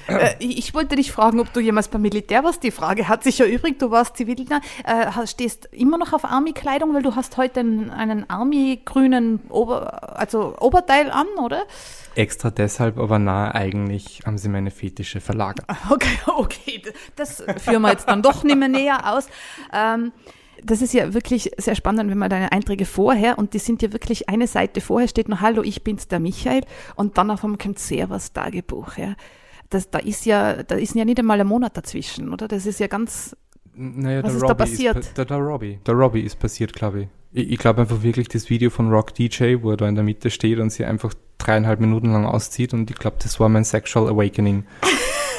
äh, 0.08 0.34
ich 0.38 0.72
wollte 0.74 0.96
dich 0.96 1.12
fragen, 1.12 1.40
ob 1.40 1.52
du 1.52 1.60
jemals 1.60 1.88
beim 1.88 2.02
Militär 2.02 2.44
warst. 2.44 2.62
Die 2.62 2.70
Frage 2.70 3.08
hat 3.08 3.22
sich 3.22 3.38
ja 3.38 3.46
übrig. 3.46 3.78
Du 3.78 3.90
warst 3.90 4.16
Zivildienst, 4.16 4.52
äh, 4.84 5.26
stehst 5.26 5.68
immer 5.72 5.98
noch 5.98 6.12
auf 6.12 6.24
Army-Kleidung, 6.24 6.94
weil 6.94 7.02
du 7.02 7.14
hast 7.14 7.36
heute 7.36 7.60
einen, 7.60 7.90
einen 7.90 8.30
Army-grünen 8.30 9.40
Ober, 9.50 10.18
also 10.18 10.56
Oberteil 10.58 11.10
an, 11.10 11.26
oder? 11.42 11.64
Extra 12.14 12.50
deshalb, 12.50 12.98
aber 12.98 13.18
nahe 13.18 13.54
eigentlich 13.54 14.20
haben 14.24 14.38
sie 14.38 14.48
meine 14.48 14.70
Fetische 14.70 15.20
verlagert. 15.20 15.66
Okay, 15.90 16.18
okay, 16.26 16.82
das 17.16 17.44
führen 17.58 17.82
wir 17.82 17.90
jetzt 17.90 18.08
dann 18.08 18.22
doch 18.22 18.44
nicht 18.44 18.56
mehr 18.56 18.68
näher 18.68 19.12
aus. 19.12 19.28
Ähm, 19.72 20.12
das 20.64 20.82
ist 20.82 20.94
ja 20.94 21.14
wirklich 21.14 21.50
sehr 21.56 21.74
spannend, 21.74 22.10
wenn 22.10 22.18
man 22.18 22.30
deine 22.30 22.52
Einträge 22.52 22.84
vorher, 22.84 23.38
und 23.38 23.54
die 23.54 23.58
sind 23.58 23.82
ja 23.82 23.92
wirklich 23.92 24.28
eine 24.28 24.46
Seite 24.46 24.80
vorher 24.80 25.08
steht 25.08 25.28
noch, 25.28 25.40
hallo, 25.40 25.62
ich 25.62 25.82
bin's, 25.82 26.08
der 26.08 26.20
Michael, 26.20 26.62
und 26.96 27.18
dann 27.18 27.30
auf 27.30 27.44
einmal 27.44 27.58
kommt 27.58 27.78
Servus 27.78 28.32
Tagebuch, 28.32 28.96
ja. 28.96 29.14
Das, 29.70 29.90
da 29.90 29.98
ist 29.98 30.26
ja, 30.26 30.62
da 30.62 30.74
ist 30.74 30.94
ja 30.94 31.04
nicht 31.04 31.18
einmal 31.18 31.40
ein 31.40 31.46
Monat 31.46 31.76
dazwischen, 31.76 32.32
oder? 32.32 32.46
Das 32.46 32.66
ist 32.66 32.78
ja 32.78 32.88
ganz, 32.88 33.34
naja, 33.74 34.22
was 34.22 34.34
ist 34.34 34.42
Robbie 34.42 34.48
da 34.48 34.54
passiert? 34.54 34.96
Ist, 34.98 35.18
der, 35.18 35.24
der 35.24 35.38
Robbie, 35.38 35.78
der 35.86 35.94
Robbie 35.94 36.20
ist 36.20 36.38
passiert, 36.38 36.72
glaube 36.72 37.02
ich. 37.02 37.08
Ich, 37.32 37.52
ich 37.52 37.58
glaube 37.58 37.80
einfach 37.80 38.02
wirklich 38.02 38.28
das 38.28 38.50
Video 38.50 38.70
von 38.70 38.90
Rock 38.90 39.14
DJ, 39.14 39.56
wo 39.62 39.70
er 39.70 39.76
da 39.78 39.88
in 39.88 39.94
der 39.94 40.04
Mitte 40.04 40.30
steht 40.30 40.58
und 40.58 40.70
sie 40.70 40.84
einfach 40.84 41.14
dreieinhalb 41.38 41.80
Minuten 41.80 42.12
lang 42.12 42.26
auszieht 42.26 42.74
und 42.74 42.90
ich 42.90 42.96
glaube, 42.96 43.16
das 43.22 43.40
war 43.40 43.48
mein 43.48 43.64
Sexual 43.64 44.08
Awakening. 44.08 44.64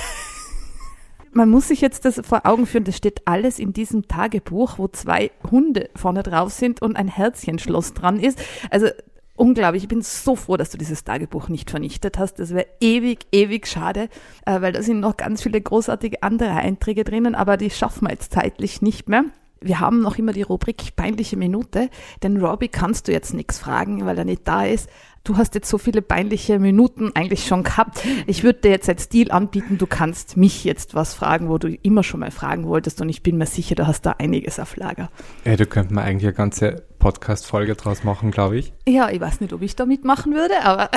man 1.33 1.49
muss 1.49 1.67
sich 1.67 1.81
jetzt 1.81 2.05
das 2.05 2.21
vor 2.23 2.45
Augen 2.45 2.65
führen, 2.65 2.83
das 2.83 2.97
steht 2.97 3.21
alles 3.25 3.59
in 3.59 3.73
diesem 3.73 4.07
Tagebuch, 4.07 4.77
wo 4.77 4.87
zwei 4.87 5.31
Hunde 5.49 5.89
vorne 5.95 6.23
drauf 6.23 6.51
sind 6.51 6.81
und 6.81 6.95
ein 6.95 7.07
Herzchenschloss 7.07 7.93
dran 7.93 8.19
ist. 8.19 8.39
Also 8.69 8.87
unglaublich. 9.35 9.83
Ich 9.83 9.89
bin 9.89 10.01
so 10.01 10.35
froh, 10.35 10.57
dass 10.57 10.69
du 10.69 10.77
dieses 10.77 11.03
Tagebuch 11.03 11.49
nicht 11.49 11.71
vernichtet 11.71 12.17
hast. 12.17 12.39
Das 12.39 12.53
wäre 12.53 12.67
ewig, 12.79 13.25
ewig 13.31 13.67
schade, 13.67 14.09
äh, 14.45 14.61
weil 14.61 14.71
da 14.71 14.81
sind 14.81 14.99
noch 14.99 15.17
ganz 15.17 15.41
viele 15.43 15.59
großartige 15.59 16.23
andere 16.23 16.51
Einträge 16.51 17.03
drinnen, 17.03 17.35
aber 17.35 17.57
die 17.57 17.69
schaffen 17.69 18.07
wir 18.07 18.11
jetzt 18.11 18.33
zeitlich 18.33 18.81
nicht 18.81 19.09
mehr. 19.09 19.25
Wir 19.59 19.79
haben 19.79 20.01
noch 20.01 20.17
immer 20.17 20.33
die 20.33 20.41
Rubrik 20.41 20.95
peinliche 20.97 21.37
Minute, 21.37 21.89
denn 22.21 22.37
Robbie 22.43 22.67
kannst 22.67 23.07
du 23.07 23.13
jetzt 23.13 23.33
nichts 23.33 23.59
fragen, 23.59 24.05
weil 24.05 24.17
er 24.17 24.25
nicht 24.25 24.45
da 24.45 24.65
ist 24.65 24.89
du 25.23 25.37
hast 25.37 25.55
jetzt 25.55 25.69
so 25.69 25.77
viele 25.77 26.01
peinliche 26.01 26.59
Minuten 26.59 27.11
eigentlich 27.15 27.45
schon 27.45 27.63
gehabt. 27.63 28.03
Ich 28.27 28.43
würde 28.43 28.59
dir 28.59 28.71
jetzt 28.71 28.89
als 28.89 29.09
Deal 29.09 29.31
anbieten, 29.31 29.77
du 29.77 29.87
kannst 29.87 30.35
mich 30.37 30.63
jetzt 30.63 30.95
was 30.95 31.13
fragen, 31.13 31.49
wo 31.49 31.57
du 31.57 31.69
immer 31.81 32.03
schon 32.03 32.19
mal 32.19 32.31
fragen 32.31 32.67
wolltest 32.67 33.01
und 33.01 33.09
ich 33.09 33.23
bin 33.23 33.37
mir 33.37 33.45
sicher, 33.45 33.75
du 33.75 33.87
hast 33.87 34.05
da 34.05 34.11
einiges 34.17 34.59
auf 34.59 34.75
Lager. 34.75 35.09
Ja, 35.45 35.55
da 35.55 35.65
könnte 35.65 35.93
man 35.93 36.03
eigentlich 36.03 36.25
eine 36.25 36.33
ganze 36.33 36.83
Podcast-Folge 36.99 37.75
draus 37.75 38.03
machen, 38.03 38.31
glaube 38.31 38.57
ich. 38.57 38.73
Ja, 38.87 39.09
ich 39.09 39.21
weiß 39.21 39.39
nicht, 39.39 39.53
ob 39.53 39.61
ich 39.61 39.75
da 39.75 39.85
mitmachen 39.85 40.33
würde, 40.33 40.63
aber 40.63 40.89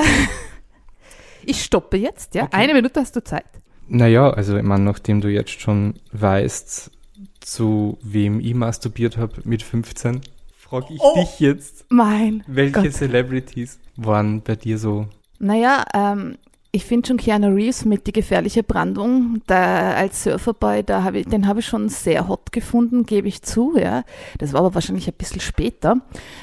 ich 1.45 1.63
stoppe 1.63 1.97
jetzt, 1.97 2.35
ja. 2.35 2.43
Okay. 2.43 2.57
Eine 2.57 2.73
Minute 2.73 2.99
hast 2.99 3.15
du 3.15 3.23
Zeit. 3.23 3.45
Naja, 3.87 4.29
also 4.29 4.57
ich 4.57 4.63
meine, 4.63 4.83
nachdem 4.83 5.21
du 5.21 5.29
jetzt 5.29 5.61
schon 5.61 5.93
weißt, 6.11 6.91
zu 7.39 7.97
wem 8.01 8.41
ich 8.41 8.53
masturbiert 8.53 9.15
habe 9.15 9.35
mit 9.45 9.63
15, 9.63 10.19
frage 10.67 10.93
ich 10.93 11.01
oh, 11.01 11.15
dich 11.15 11.39
jetzt. 11.39 11.85
Mein. 11.89 12.43
Welche 12.47 12.73
Gott. 12.73 12.93
Celebrities 12.93 13.79
waren 13.95 14.41
bei 14.41 14.55
dir 14.55 14.77
so? 14.77 15.07
Naja, 15.39 15.85
ähm, 15.93 16.37
ich 16.71 16.85
finde 16.85 17.07
schon 17.07 17.17
Keanu 17.17 17.47
Reeves 17.47 17.85
mit 17.85 18.07
Die 18.07 18.11
gefährliche 18.11 18.63
Brandung, 18.63 19.41
da 19.47 19.93
als 19.93 20.23
Surferboy, 20.23 20.83
da 20.83 21.03
hab 21.03 21.13
ich, 21.13 21.25
den 21.25 21.47
habe 21.47 21.61
ich 21.61 21.65
schon 21.65 21.89
sehr 21.89 22.27
hot 22.27 22.51
gefunden, 22.51 23.05
gebe 23.05 23.27
ich 23.27 23.41
zu. 23.41 23.77
Ja. 23.77 24.03
Das 24.39 24.53
war 24.53 24.59
aber 24.59 24.75
wahrscheinlich 24.75 25.07
ein 25.07 25.15
bisschen 25.17 25.41
später. 25.41 26.01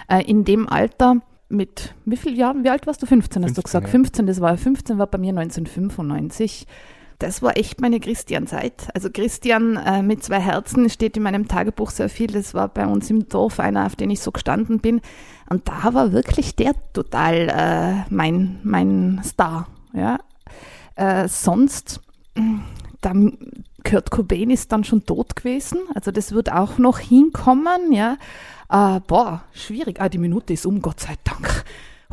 Äh, 0.09 0.25
in 0.25 0.45
dem 0.45 0.69
Alter 0.69 1.21
mit 1.51 1.95
wie 2.05 2.17
vielen 2.17 2.37
Jahren, 2.37 2.65
wie 2.65 2.71
alt 2.71 2.87
warst 2.87 3.03
du? 3.03 3.07
15 3.07 3.45
hast 3.45 3.55
15, 3.55 3.55
du 3.55 3.63
gesagt. 3.63 3.87
Ja. 3.87 3.91
15, 3.91 4.27
das 4.27 4.41
war 4.41 4.57
15, 4.57 4.99
war 4.99 5.07
bei 5.07 5.19
mir 5.19 5.31
1995 5.31 6.67
das 7.25 7.41
war 7.41 7.57
echt 7.57 7.81
meine 7.81 8.01
Christian-Zeit. 8.01 8.89
Also 8.93 9.09
Christian 9.11 9.77
äh, 9.77 10.03
mit 10.03 10.23
zwei 10.23 10.41
Herzen 10.41 10.91
steht 10.91 11.17
in 11.17 11.23
meinem 11.23 11.49
Tagebuch 11.49 11.91
sehr 11.91 12.11
viel. 12.11 12.27
Das 12.27 12.53
war 12.53 12.69
bei 12.69 12.87
uns 12.87 13.09
im 13.09 13.31
Dorf 13.31 13.61
einer, 13.61 13.87
auf 13.87 13.97
den 13.97 14.11
ich 14.11 14.21
so 14.21 14.31
gestanden 14.31 14.79
bin. 14.79 15.01
Und 15.49 15.67
da 15.67 15.95
war 15.95 16.13
wirklich 16.13 16.55
der 16.55 16.75
total 16.93 17.49
äh, 17.49 18.15
mein, 18.15 18.61
mein 18.63 19.23
Star. 19.25 19.69
Ja. 19.95 20.19
Äh, 20.97 21.27
sonst, 21.29 22.03
dann 23.01 23.39
Kurt 23.85 24.11
Cobain 24.11 24.51
ist 24.51 24.71
dann 24.71 24.85
schon 24.85 25.07
tot 25.07 25.35
gewesen. 25.35 25.79
Also 25.95 26.11
das 26.11 26.33
wird 26.33 26.53
auch 26.53 26.77
noch 26.77 26.99
hinkommen. 26.99 27.91
Ja. 27.91 28.19
Äh, 28.69 29.01
boah, 29.07 29.45
schwierig. 29.55 29.99
Ah, 29.99 30.11
die 30.11 30.19
Minute 30.19 30.53
ist 30.53 30.67
um, 30.67 30.83
Gott 30.83 31.01
sei 31.01 31.15
Dank. 31.25 31.65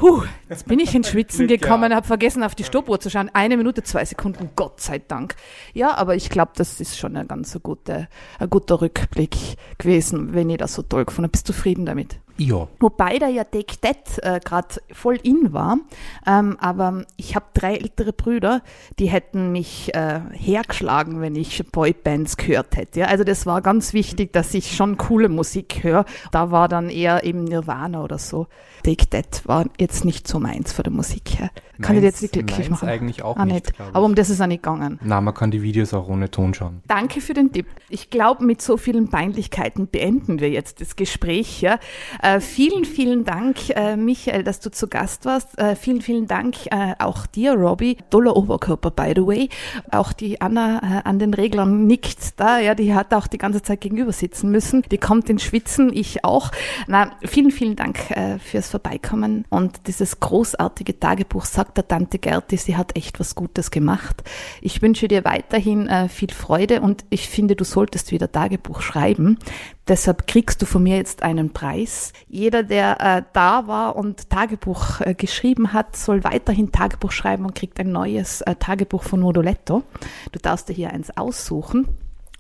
Huh, 0.02 0.24
jetzt 0.50 0.68
bin 0.68 0.80
ich 0.80 0.96
ins 0.96 1.10
Schwitzen 1.12 1.48
gekommen, 1.48 1.94
habe 1.94 2.08
vergessen 2.08 2.44
auf 2.44 2.56
die 2.56 2.64
Stoppuhr 2.64 3.00
zu 3.00 3.12
schauen. 3.12 3.30
Eine 3.34 3.56
Minute, 3.56 3.84
zwei 3.84 4.04
Sekunden, 4.04 4.50
Gott 4.56 4.82
sei 4.82 4.98
Dank. 4.98 5.36
Ja, 5.74 5.96
aber 5.96 6.16
ich 6.16 6.30
glaube, 6.30 6.54
das 6.56 6.82
ist 6.82 6.98
schon 6.98 7.16
ein 7.16 7.28
ganz 7.28 7.58
gute, 7.62 8.08
ein 8.40 8.50
guter 8.50 8.82
Rückblick 8.82 9.38
gewesen, 9.78 10.34
wenn 10.34 10.50
ich 10.50 10.58
das 10.58 10.74
so 10.74 10.82
toll 10.82 11.06
gefunden 11.06 11.26
habe. 11.26 11.34
Bist 11.34 11.48
du 11.48 11.54
zufrieden 11.54 11.86
damit? 11.86 12.20
Ja. 12.42 12.68
Wobei 12.80 13.20
da 13.20 13.28
ja 13.28 13.44
Take 13.44 13.80
That 13.82 14.18
äh, 14.24 14.40
gerade 14.40 14.82
voll 14.92 15.20
in 15.22 15.54
war. 15.54 15.78
Ähm, 16.26 16.58
aber 16.60 17.06
ich 17.16 17.36
habe 17.36 17.46
drei 17.54 17.76
ältere 17.76 18.14
Brüder, 18.14 18.64
die 18.98 19.10
hätten 19.10 19.52
mich 19.52 19.94
äh, 19.94 20.22
hergeschlagen, 20.32 21.22
wenn 21.22 21.36
ich 21.36 21.64
Boybands 21.72 22.38
gehört 22.38 22.78
hätte. 22.78 23.02
Ja? 23.02 23.08
Also 23.08 23.24
das 23.24 23.46
war 23.46 23.62
ganz 23.62 23.94
wichtig, 23.94 24.34
dass 24.34 24.56
ich 24.56 24.76
schon 24.76 24.98
coole 24.98 25.30
Musik 25.30 25.84
höre. 25.84 26.06
Da 26.32 26.50
war 26.50 26.68
dann 26.68 26.90
eher 26.90 27.24
eben 27.24 27.44
Nirvana 27.44 28.04
oder 28.04 28.18
so. 28.18 28.48
Take 28.84 29.08
That 29.12 29.44
war 29.46 29.66
jetzt 29.80 30.04
nicht 30.04 30.28
so 30.28 30.40
meins 30.40 30.72
von 30.72 30.84
der 30.84 30.94
Musik 30.94 31.38
her. 31.38 31.52
Kann 31.82 31.98
ich 31.98 32.04
jetzt 32.04 32.22
nicht 32.22 32.34
glücklich 32.34 32.70
machen? 32.70 32.88
eigentlich 32.88 33.24
auch 33.24 33.38
ah, 33.38 33.46
nicht. 33.46 33.68
nicht. 33.68 33.82
Aber 33.94 34.06
um 34.06 34.16
das 34.16 34.30
ist 34.30 34.42
auch 34.42 34.48
nicht 34.48 34.64
gegangen. 34.64 35.00
Na, 35.04 35.22
man 35.22 35.34
kann 35.34 35.52
die 35.52 35.62
Videos 35.62 35.94
auch 35.94 36.08
ohne 36.08 36.30
Ton 36.30 36.54
schauen. 36.54 36.82
Danke 36.88 37.22
für 37.22 37.34
den 37.34 37.52
Tipp. 37.52 37.68
Ich 37.90 38.10
glaube, 38.10 38.44
mit 38.46 38.62
so 38.62 38.78
vielen 38.78 39.10
Peinlichkeiten 39.10 39.88
beenden 39.88 40.40
wir 40.40 40.50
jetzt 40.50 40.82
das 40.82 40.96
Gespräch. 40.96 41.62
Ja? 41.62 41.80
Äh, 42.22 42.40
vielen, 42.40 42.86
vielen 42.86 43.24
Dank, 43.24 43.70
äh, 43.70 43.96
Michael, 43.96 44.44
dass 44.44 44.60
du 44.60 44.72
zu 44.72 44.88
Gast 44.88 45.26
warst. 45.26 45.58
Äh, 45.58 45.76
vielen, 45.76 46.02
vielen 46.02 46.28
Dank 46.28 46.68
äh, 46.68 46.94
auch 47.00 47.26
dir, 47.26 47.54
Robbie. 47.54 47.98
Toller 48.10 48.36
Oberkörper, 48.36 48.92
by 48.92 49.14
the 49.16 49.26
way. 49.26 49.50
Auch 49.92 50.14
die 50.14 50.42
Anna 50.42 50.78
äh, 50.78 51.08
an 51.08 51.20
den 51.20 51.34
Reglern 51.34 51.88
nickt 51.88 52.40
da. 52.40 52.60
Ja, 52.60 52.76
die 52.76 52.94
hat 52.94 53.14
auch 53.14 53.28
die 53.28 53.38
ganze 53.38 53.62
Zeit 53.62 53.82
gegenüber 53.82 54.12
sitzen 54.12 54.52
müssen. 54.52 54.84
Die 54.92 54.98
kommt 54.98 55.30
ins 55.30 55.44
Schwitzen, 55.44 55.92
ich 55.94 56.24
auch. 56.24 56.52
Na, 56.88 57.12
vielen, 57.24 57.52
vielen 57.52 57.76
Dank 57.76 58.12
äh, 58.12 58.40
fürs 58.40 58.70
Vorbeikommen 58.70 59.46
und 59.50 59.88
dieses 59.88 60.20
großartige 60.20 61.00
Tagebuch, 61.00 61.46
sagt 61.46 61.71
der 61.78 61.88
Tante 61.88 62.20
Gerti, 62.20 62.58
sie 62.58 62.78
hat 62.78 62.96
echt 62.96 63.20
was 63.20 63.36
Gutes 63.36 63.72
gemacht. 63.72 64.24
Ich 64.62 64.82
wünsche 64.82 65.08
dir 65.08 65.24
weiterhin 65.26 65.88
äh, 65.88 66.10
viel 66.10 66.32
Freude 66.32 66.82
und 66.82 67.06
ich 67.10 67.30
finde, 67.30 67.56
du 67.56 67.64
solltest 67.64 68.12
wieder 68.12 68.32
Tagebuch 68.32 68.82
schreiben. 68.82 69.38
Deshalb 69.88 70.28
kriegst 70.28 70.62
du 70.62 70.66
von 70.66 70.84
mir 70.84 70.98
jetzt 70.98 71.24
einen 71.24 71.54
Preis. 71.54 72.14
Jeder, 72.28 72.64
der 72.64 73.02
äh, 73.02 73.24
da 73.34 73.68
war 73.68 73.96
und 73.96 74.30
Tagebuch 74.30 75.02
äh, 75.02 75.14
geschrieben 75.14 75.74
hat, 75.74 75.96
soll 75.96 76.24
weiterhin 76.24 76.72
Tagebuch 76.72 77.12
schreiben 77.12 77.46
und 77.46 77.56
kriegt 77.56 77.80
ein 77.80 77.92
neues 77.92 78.42
äh, 78.42 78.56
Tagebuch 78.56 79.04
von 79.04 79.20
Moduletto. 79.20 79.84
Du 80.32 80.40
darfst 80.40 80.70
dir 80.70 80.74
hier 80.74 80.92
eins 80.92 81.16
aussuchen. 81.18 81.88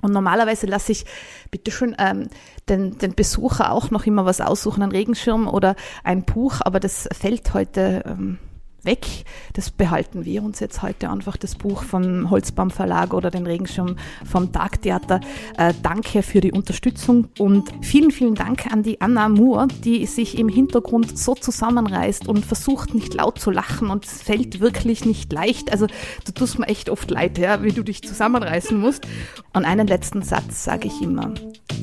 Und 0.01 0.13
normalerweise 0.13 0.65
lasse 0.65 0.91
ich 0.91 1.05
bitte 1.51 1.71
schön 1.71 1.95
ähm, 1.99 2.27
den, 2.69 2.97
den 2.97 3.13
Besucher 3.13 3.71
auch 3.71 3.91
noch 3.91 4.05
immer 4.05 4.25
was 4.25 4.41
aussuchen, 4.41 4.81
einen 4.81 4.91
Regenschirm 4.91 5.47
oder 5.47 5.75
ein 6.03 6.23
Buch, 6.23 6.61
aber 6.61 6.79
das 6.79 7.07
fällt 7.11 7.53
heute 7.53 8.03
ähm, 8.05 8.39
weg. 8.83 9.05
Das 9.53 9.69
behalten 9.69 10.25
wir 10.25 10.43
uns 10.43 10.59
jetzt 10.59 10.81
heute 10.81 11.09
einfach, 11.09 11.37
das 11.37 11.55
Buch 11.55 11.83
vom 11.83 12.29
Holzbaum 12.29 12.71
Verlag 12.71 13.13
oder 13.13 13.31
den 13.31 13.45
Regenschirm 13.45 13.97
vom 14.29 14.51
Tagtheater. 14.51 15.21
Äh, 15.57 15.73
danke 15.83 16.23
für 16.23 16.41
die 16.41 16.51
Unterstützung 16.51 17.27
und 17.37 17.71
vielen, 17.81 18.11
vielen 18.11 18.35
Dank 18.35 18.71
an 18.71 18.83
die 18.83 19.01
Anna 19.01 19.29
Moore, 19.29 19.67
die 19.83 20.05
sich 20.05 20.37
im 20.37 20.49
Hintergrund 20.49 21.17
so 21.17 21.35
zusammenreißt 21.35 22.27
und 22.27 22.45
versucht 22.45 22.93
nicht 22.93 23.13
laut 23.13 23.39
zu 23.39 23.51
lachen 23.51 23.89
und 23.89 24.05
es 24.05 24.21
fällt 24.21 24.59
wirklich 24.59 25.05
nicht 25.05 25.31
leicht. 25.31 25.71
Also 25.71 25.87
du 26.25 26.31
tust 26.31 26.59
mir 26.59 26.67
echt 26.67 26.89
oft 26.89 27.09
leid, 27.11 27.37
ja, 27.37 27.63
wie 27.63 27.71
du 27.71 27.83
dich 27.83 28.01
zusammenreißen 28.01 28.79
musst. 28.79 29.07
Und 29.53 29.65
einen 29.65 29.87
letzten 29.87 30.21
Satz 30.21 30.63
sage 30.63 30.87
ich 30.87 31.01
immer. 31.01 31.33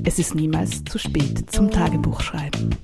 Es 0.05 0.19
ist 0.19 0.35
niemals 0.35 0.85
zu 0.85 0.99
spät 0.99 1.51
zum 1.51 1.71
Tagebuchschreiben. 1.71 2.77